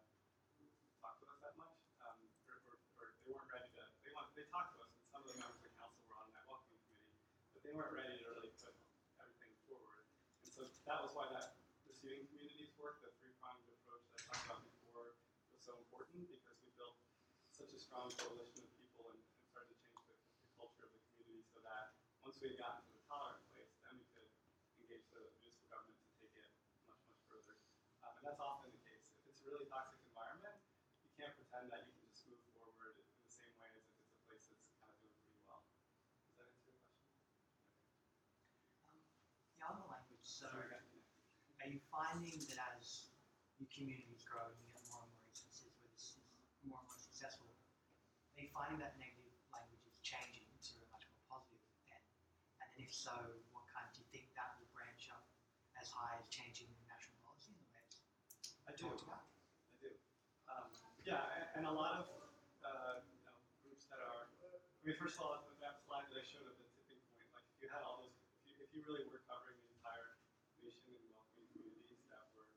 [1.00, 3.84] talk to us that much, um, or, or, or they weren't ready to.
[4.04, 6.20] They want they talked to us, and some of the members of the council were
[6.20, 7.16] on that welcoming committee,
[7.56, 8.76] but they weren't ready to really put
[9.24, 10.04] everything forward.
[10.44, 11.56] And so that was why that
[11.88, 15.16] receiving communities work, the three pronged approach that I talked about before,
[15.56, 17.00] was so important because we built
[17.56, 20.92] such a strong coalition of people and, and started to change the, the culture of
[20.92, 24.30] the community so that once we had gotten to the tolerant place, then we could
[24.80, 26.48] engage the municipal government to take it
[26.88, 27.56] much, much further.
[28.06, 29.08] Um, and that's often the case.
[29.16, 30.60] If it's a really toxic environment,
[31.08, 33.96] you can't pretend that you can just move forward in the same way as if
[33.96, 35.64] it's a place that's kind of doing pretty well.
[36.28, 37.08] Does that answer your question?
[38.92, 39.00] Um,
[39.56, 41.64] Yeah, on the language, so Sorry, I got you next.
[41.64, 43.08] are you finding that as
[43.56, 46.24] your communities grow and you get more and more instances where this is
[46.68, 47.48] more and more successful,
[48.36, 52.04] are you finding that negative language is changing to a much more positive end?
[52.60, 53.16] And then if so,
[53.56, 55.24] what kind do you think that will branch up
[55.80, 58.00] as high as changing national policy in the way it's
[58.64, 58.88] I do.
[58.88, 59.28] talked about?
[59.28, 59.92] I do.
[60.48, 60.72] Um,
[61.04, 62.08] yeah, and, a lot of
[62.64, 64.32] uh, you know, groups that are.
[64.32, 67.44] I mean, first of all, that slide that I showed of the tipping point, like
[67.52, 70.16] if you had all those, if you, if you really were covering the entire
[70.64, 72.48] nation and welcoming communities that were,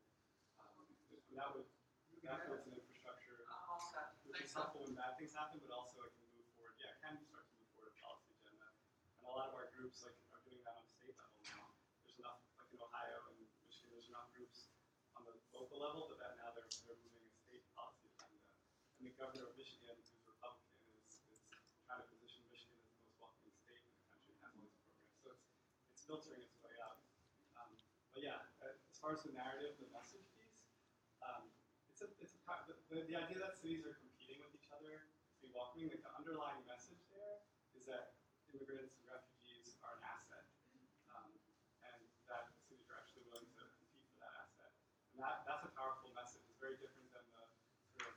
[0.63, 0.87] um,
[1.35, 1.67] that would
[2.23, 3.43] that puts an infrastructure
[4.23, 6.73] which is Thanks, helpful when bad things happen, but also it can move forward.
[6.79, 8.71] Yeah, it can start to move forward a policy agenda.
[9.19, 11.69] And a lot of our groups like are doing that on state level now.
[12.01, 13.37] There's enough, like in Ohio and
[13.67, 14.71] Michigan, there's enough groups
[15.13, 18.41] on the local level, but that now they're they're moving a state policy agenda.
[18.97, 21.39] And the governor of Michigan, who's Republican, is, is
[21.87, 24.67] trying to position Michigan as the most welcoming state in the country and has all
[24.67, 25.15] these programs.
[25.23, 25.47] So it's
[25.95, 26.99] it's filtering its way out.
[27.55, 27.71] Um,
[28.11, 30.59] but yeah, uh, as far as the narrative, the message piece,
[31.23, 31.47] um,
[31.87, 32.43] it's a, it's a,
[32.91, 36.11] the, the idea that cities are competing with each other to be welcoming, like the
[36.19, 37.47] underlying message there
[37.79, 38.19] is that
[38.51, 40.43] immigrants and refugees are an asset,
[41.15, 41.31] um,
[41.79, 44.75] and that cities are actually willing to compete for that asset.
[45.15, 46.43] And that, that's a powerful message.
[46.51, 47.47] It's very different than the
[47.95, 48.15] sort of,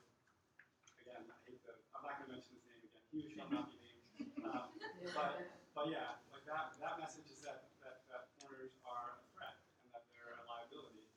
[1.01, 4.05] again, I hate the, I'm not going to mention his who shall not be named.
[4.45, 4.77] Um,
[5.17, 9.57] but, but yeah, like that, that message is that, that, that foreigners are a threat
[9.81, 11.09] and that they're a liability.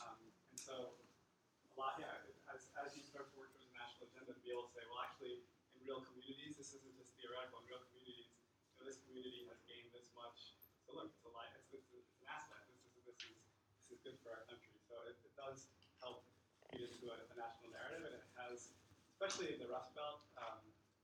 [0.00, 0.16] Um,
[0.48, 4.32] and so, a lot, yeah, as, as you start to work towards a national agenda,
[4.32, 5.44] to be able to say, well, actually,
[5.76, 7.60] in real communities, this isn't just theoretical.
[7.60, 10.56] In real communities, you know, this community has gained this much.
[10.88, 12.64] So look, it's a li it's, it's, it's an asset.
[12.68, 13.36] This is this is
[13.84, 14.72] this is good for our country.
[14.88, 15.68] So it, it does
[16.00, 16.24] help
[16.72, 18.72] feed into a, a national narrative, and it has,
[19.16, 20.24] especially in the Rust Belt,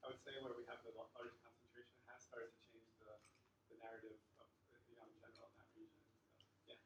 [0.08, 3.12] I would say where we have the largest concentration, has started to change the,
[3.68, 4.48] the narrative of
[4.88, 6.00] you know in general in that region.
[6.64, 6.80] So, yeah.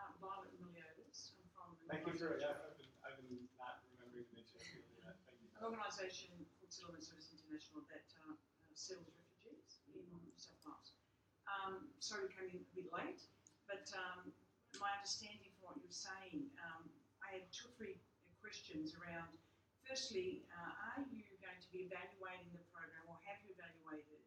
[0.00, 2.56] Um, Violet Miliotis, I'm from an Thank you for yeah.
[2.56, 4.80] I've been I've been not remembering to mention it.
[5.28, 5.52] Thank you.
[5.52, 10.08] an organisation called Settlement Service International that uh, uh, settles refugees in
[10.40, 10.96] South Wales.
[11.44, 13.20] Um, sorry we came in a bit late,
[13.68, 14.32] but um,
[14.80, 16.88] my understanding from what you were saying, um,
[17.20, 18.00] I had two or three
[18.40, 19.43] questions around.
[19.84, 24.24] Firstly, uh, are you going to be evaluating the program, or have you evaluated?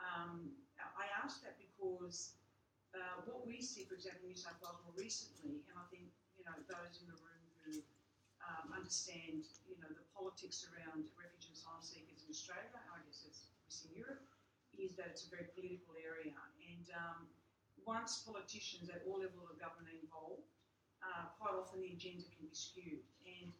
[0.00, 2.32] Um, I ask that because
[2.96, 6.08] uh, what we see, for example, in New South Wales more recently, and I think
[6.40, 7.84] you know those in the room who
[8.40, 13.28] um, understand, you know, the politics around refugee and asylum seekers in Australia, I guess
[13.28, 14.24] as we see in Europe,
[14.72, 16.32] is that it's a very political area.
[16.64, 17.28] And um,
[17.84, 20.48] once politicians at all levels of government are involved,
[21.04, 23.04] uh, quite often the agenda can be skewed.
[23.26, 23.52] And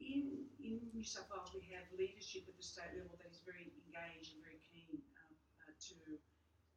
[0.00, 3.70] in, in New South Wales, we have leadership at the state level that is very
[3.86, 5.34] engaged and very keen uh,
[5.66, 5.96] uh, to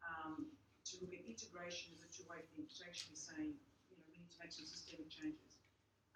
[0.05, 0.53] um,
[0.87, 2.63] to look at integration as a two-way thing.
[2.63, 3.59] To actually saying,
[3.91, 5.59] you know, we need to make some systemic changes.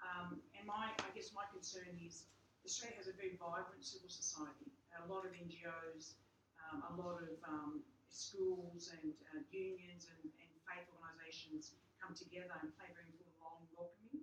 [0.01, 2.25] Um, and my, I guess my concern is
[2.65, 6.17] Australia has a very vibrant civil society, a lot of NGOs,
[6.57, 12.53] um, a lot of um, schools and uh, unions and, and faith organisations come together
[12.61, 14.20] and play a very important role in welcoming.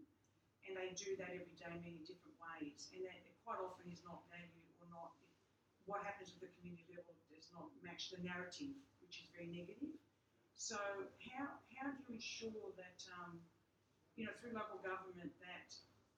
[0.68, 2.92] And they do that every day in many different ways.
[2.92, 5.16] And that quite often is not valued or not,
[5.88, 9.96] what happens at the community level does not match the narrative, which is very negative.
[10.60, 10.76] So
[11.32, 13.40] how, how do you ensure that, um,
[14.20, 15.70] you know, through local government that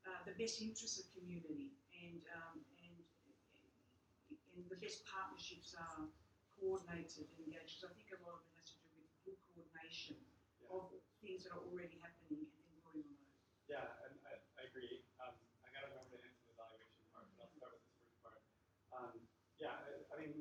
[0.09, 2.97] uh, the best interests of community and, um, and,
[4.59, 6.11] and the best partnerships are
[6.59, 7.79] coordinated and engaged?
[7.79, 10.19] Because I think a lot of it has to do with good coordination
[10.59, 10.75] Yeah.
[10.75, 10.91] of
[11.23, 13.45] things that are already happening and then building on those.
[13.69, 14.17] Yeah, and
[14.81, 15.05] agree.
[15.21, 18.17] Um, I gotta remember to answer the evaluation part, but I'll start with this first
[18.25, 18.41] part.
[18.97, 19.13] Um,
[19.61, 20.33] yeah, I, I mean,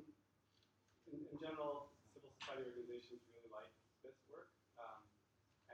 [1.11, 3.67] in, in general, civil society organizations really like
[3.99, 4.47] this work,
[4.79, 5.03] um,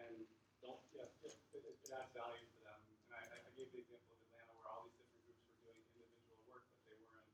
[0.01, 0.17] and
[0.65, 2.81] don't, yeah, it, it, it adds value for them.
[3.05, 5.77] And I, I gave the example of Atlanta where all these different groups were doing
[5.85, 7.29] individual work, but they weren't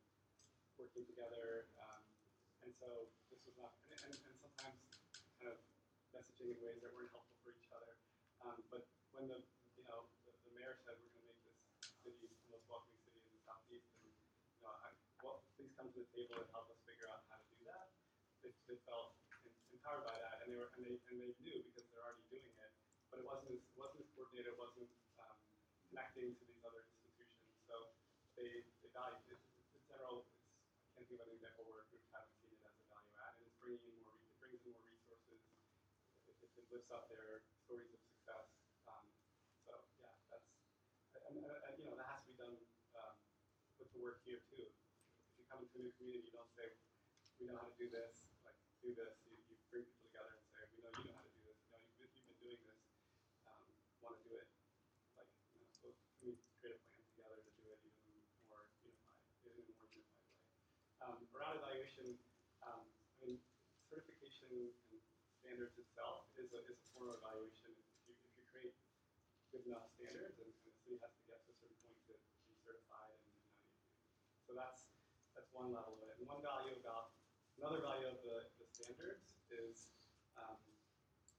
[0.76, 1.72] working together.
[1.80, 2.04] Um,
[2.68, 4.84] and so this was not, and, and, and sometimes
[5.40, 5.64] kind of
[6.12, 7.96] messaging in ways that weren't helpful for each other.
[8.44, 8.84] Um, but
[9.16, 11.58] when the, the mayor said we're going to make this
[12.04, 15.42] city the most welcoming city in the southeast, and you know, I, well,
[15.72, 17.88] please come to the table and help us figure out how to do that.
[18.44, 19.16] They, they felt
[19.72, 22.52] empowered by that, and they were, and they, and they knew because they're already doing
[22.60, 22.72] it.
[23.08, 24.92] But it wasn't as, wasn't as coordinated, it wasn't
[25.24, 25.40] um,
[25.88, 27.56] connecting to these other institutions.
[27.72, 27.96] So
[28.36, 29.40] they, they valued it.
[29.72, 30.36] In general, it's,
[30.92, 33.40] I can't think of an example where groups haven't seen it as a value add,
[33.40, 35.40] and it's bringing in more, it brings in more resources.
[36.28, 38.44] It, it, it lifts up their stories of success.
[38.92, 39.08] Um,
[39.64, 40.52] so yeah, that's,
[41.32, 42.60] and, and, and you know that has to be done
[43.00, 43.16] um,
[43.80, 44.68] with the work here too.
[45.52, 46.64] Come into a new community, you don't say,
[47.36, 49.20] we know how to do this, like do this.
[49.28, 51.60] You, you bring people together and say, we know you know how to do this.
[51.60, 52.80] You know, you've, you've been doing this.
[53.44, 53.68] Um,
[54.00, 54.48] Want to do it?
[55.20, 58.64] Like you know, so can we create a plan together to do it even more
[58.80, 60.08] unified, a more unified way?
[61.04, 62.16] Um, around evaluation,
[62.64, 62.88] um,
[63.20, 63.44] I mean,
[63.92, 65.04] certification and
[65.44, 67.76] standards itself is a, is a form of evaluation.
[67.76, 68.80] If you, if you create
[69.52, 72.40] good enough standards, and, and the city has to get to a certain point to
[72.48, 73.44] be certified, and, you.
[74.48, 74.91] So that's
[75.52, 76.16] one level of it.
[76.20, 77.16] And one value about
[77.60, 79.92] another value of the, the standards is
[80.40, 80.58] um,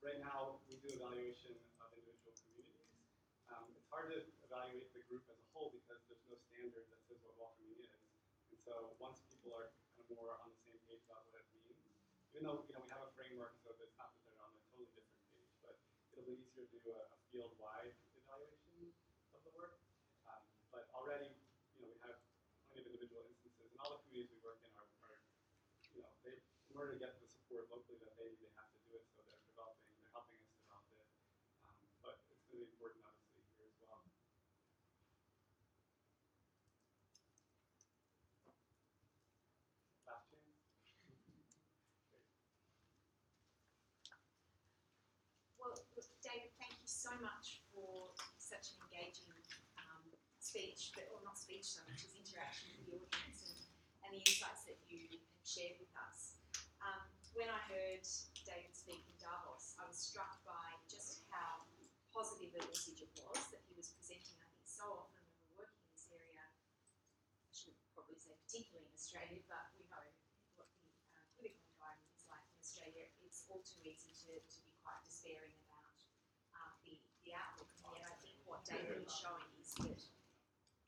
[0.05, 2.93] right now we do evaluation of individual communities.
[3.51, 7.01] Um, it's hard to evaluate the group as a whole because there's no standard that
[7.09, 7.91] says what welcoming is.
[8.53, 11.49] And so once people are kind of more on the same page about what it
[11.57, 11.81] means,
[12.33, 14.61] even though you know we have a framework, so it's not that they're on a
[14.73, 15.77] totally different page, but
[16.13, 18.93] it'll be easier to do a, a field-wide evaluation
[19.37, 19.81] of the work.
[20.29, 20.41] Um,
[20.73, 21.33] but already,
[21.77, 22.17] you know, we have
[22.73, 25.17] plenty of individual instances, and all the communities we work in are, are
[25.93, 26.41] you know, they,
[26.73, 29.05] in order to get the support locally that they need, they have to do it.
[29.13, 31.05] So they're developing, they're helping us develop it.
[31.69, 34.01] Um, but it's be important, obviously, here as well.
[40.09, 40.49] Last chance.
[45.61, 49.29] Well, look, David, thank you so much for such an engaging
[49.77, 50.09] um,
[50.41, 53.61] speech, but or not speech so much as interaction with the audience and,
[54.09, 56.32] and the insights that you have shared with us.
[56.83, 57.07] Um,
[57.39, 58.03] when I heard
[58.43, 61.63] David speak in Davos, I was struck by just how
[62.11, 64.37] positive a message it was that he was presenting.
[64.43, 68.91] I think so often when we're working in this area, I shouldn't probably say particularly
[68.91, 70.05] in Australia, but we know
[70.59, 73.07] what the uh, political environment is like in Australia.
[73.23, 75.97] It's all too easy to, to be quite despairing about
[76.53, 77.71] uh, the, the outlook.
[77.79, 80.03] And yet I think what David is showing is that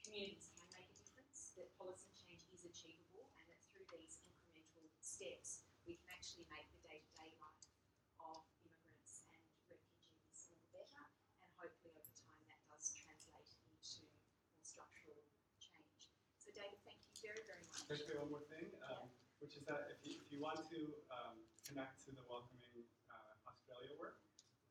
[0.03, 4.91] communities can make a difference, that policy change is achievable, and that through these incremental
[5.01, 7.69] steps, we can actually make the day-to-day life
[8.17, 11.05] of immigrants and refugees all the better,
[11.45, 15.21] and hopefully over time that does translate into more structural
[15.61, 16.09] change.
[16.41, 17.85] So David, thank you very, very much.
[17.85, 18.73] Can I say one more thing?
[18.89, 19.13] Um,
[19.45, 22.73] which is that if you, if you want to um, connect to the welcoming
[23.13, 24.25] uh, Australia work,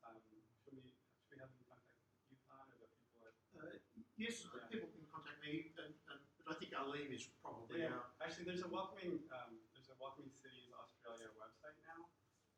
[0.10, 0.82] um, should we
[1.22, 1.94] should we have them contact
[2.34, 3.78] UConn or the people at Uh,
[4.18, 4.74] Yes, Yeah.
[4.74, 8.46] people can contact me, and, and, but I think Arlene is probably Yeah, our, actually,
[8.50, 9.73] there's a welcoming, um, there's a
[10.04, 12.12] welcoming cities Australia website now.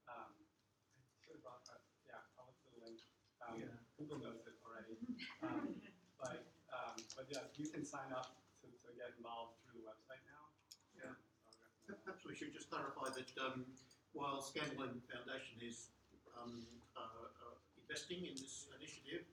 [0.10, 2.98] Um, I should have brought that, yeah, I'll look for the link.
[3.46, 3.78] Um, Yeah.
[4.02, 4.98] Google knows it already.
[5.46, 5.78] Um,
[6.18, 6.42] but,
[6.74, 10.50] um, but yeah, you can sign up to, to get involved through the website now.
[10.98, 11.14] Yeah.
[11.14, 12.02] So I'll recommend that.
[12.02, 13.70] perhaps we should just clarify that, um,
[14.18, 15.94] while Scanlon Foundation is,
[16.34, 16.66] um,
[16.98, 19.30] uh, uh, investing in this initiative,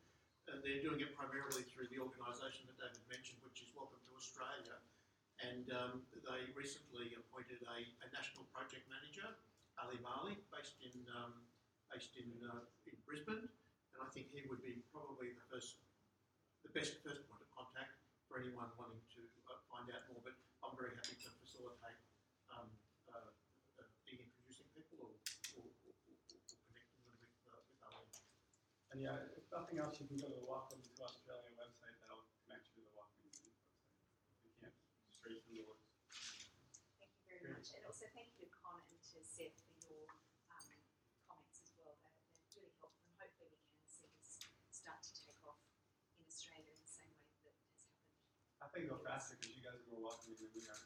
[0.52, 4.12] uh, they're doing it primarily through the organisation that David mentioned, which is Welcome to
[4.20, 4.76] Australia.
[5.42, 9.26] And um, they recently appointed a, a national project manager,
[9.74, 11.42] Ali Marley, based in um,
[11.90, 13.50] based in uh, in Brisbane.
[13.92, 15.82] And I think he would be probably the first,
[16.62, 17.98] the best first point of contact
[18.30, 20.22] for anyone wanting to uh, find out more.
[20.22, 21.98] But I'm very happy to facilitate
[22.46, 22.70] um,
[23.10, 23.34] uh,
[23.82, 25.18] uh, introducing people or,
[25.58, 25.66] or,
[26.70, 28.06] connecting them with uh, with Ali.
[28.94, 31.98] And yeah, if nothing else, you can go to the Welcome to Australia website.
[31.98, 33.90] That'll connect you to the Welcoming Cities website.
[34.46, 34.78] You can't
[35.22, 35.86] straight from the works.
[36.98, 40.02] Thank you very much, and also thank you to Con and to Seth for your
[40.50, 40.66] um,
[41.30, 41.94] comments as well.
[42.02, 44.42] They're, they're really helpful, and hopefully we can see this
[44.74, 45.62] start to take off
[46.18, 48.18] in Australia in the same way that has happened.
[48.58, 50.80] I think go faster because you guys are more welcoming than we are.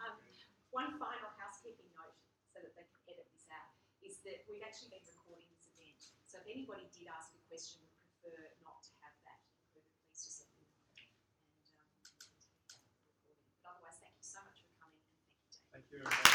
[0.00, 0.16] um,
[0.72, 2.16] one final housekeeping note,
[2.48, 3.68] so that they can edit this out,
[4.00, 6.00] is that we've actually been recording this event.
[6.24, 10.24] So if anybody did ask a question, would prefer not to have that included, please
[10.24, 11.04] just let me know, and
[11.84, 12.72] um, we can take that
[13.04, 13.52] recording.
[13.60, 15.60] But otherwise, thank you so much for coming, and thank you, Dave.
[15.68, 16.25] Thank you.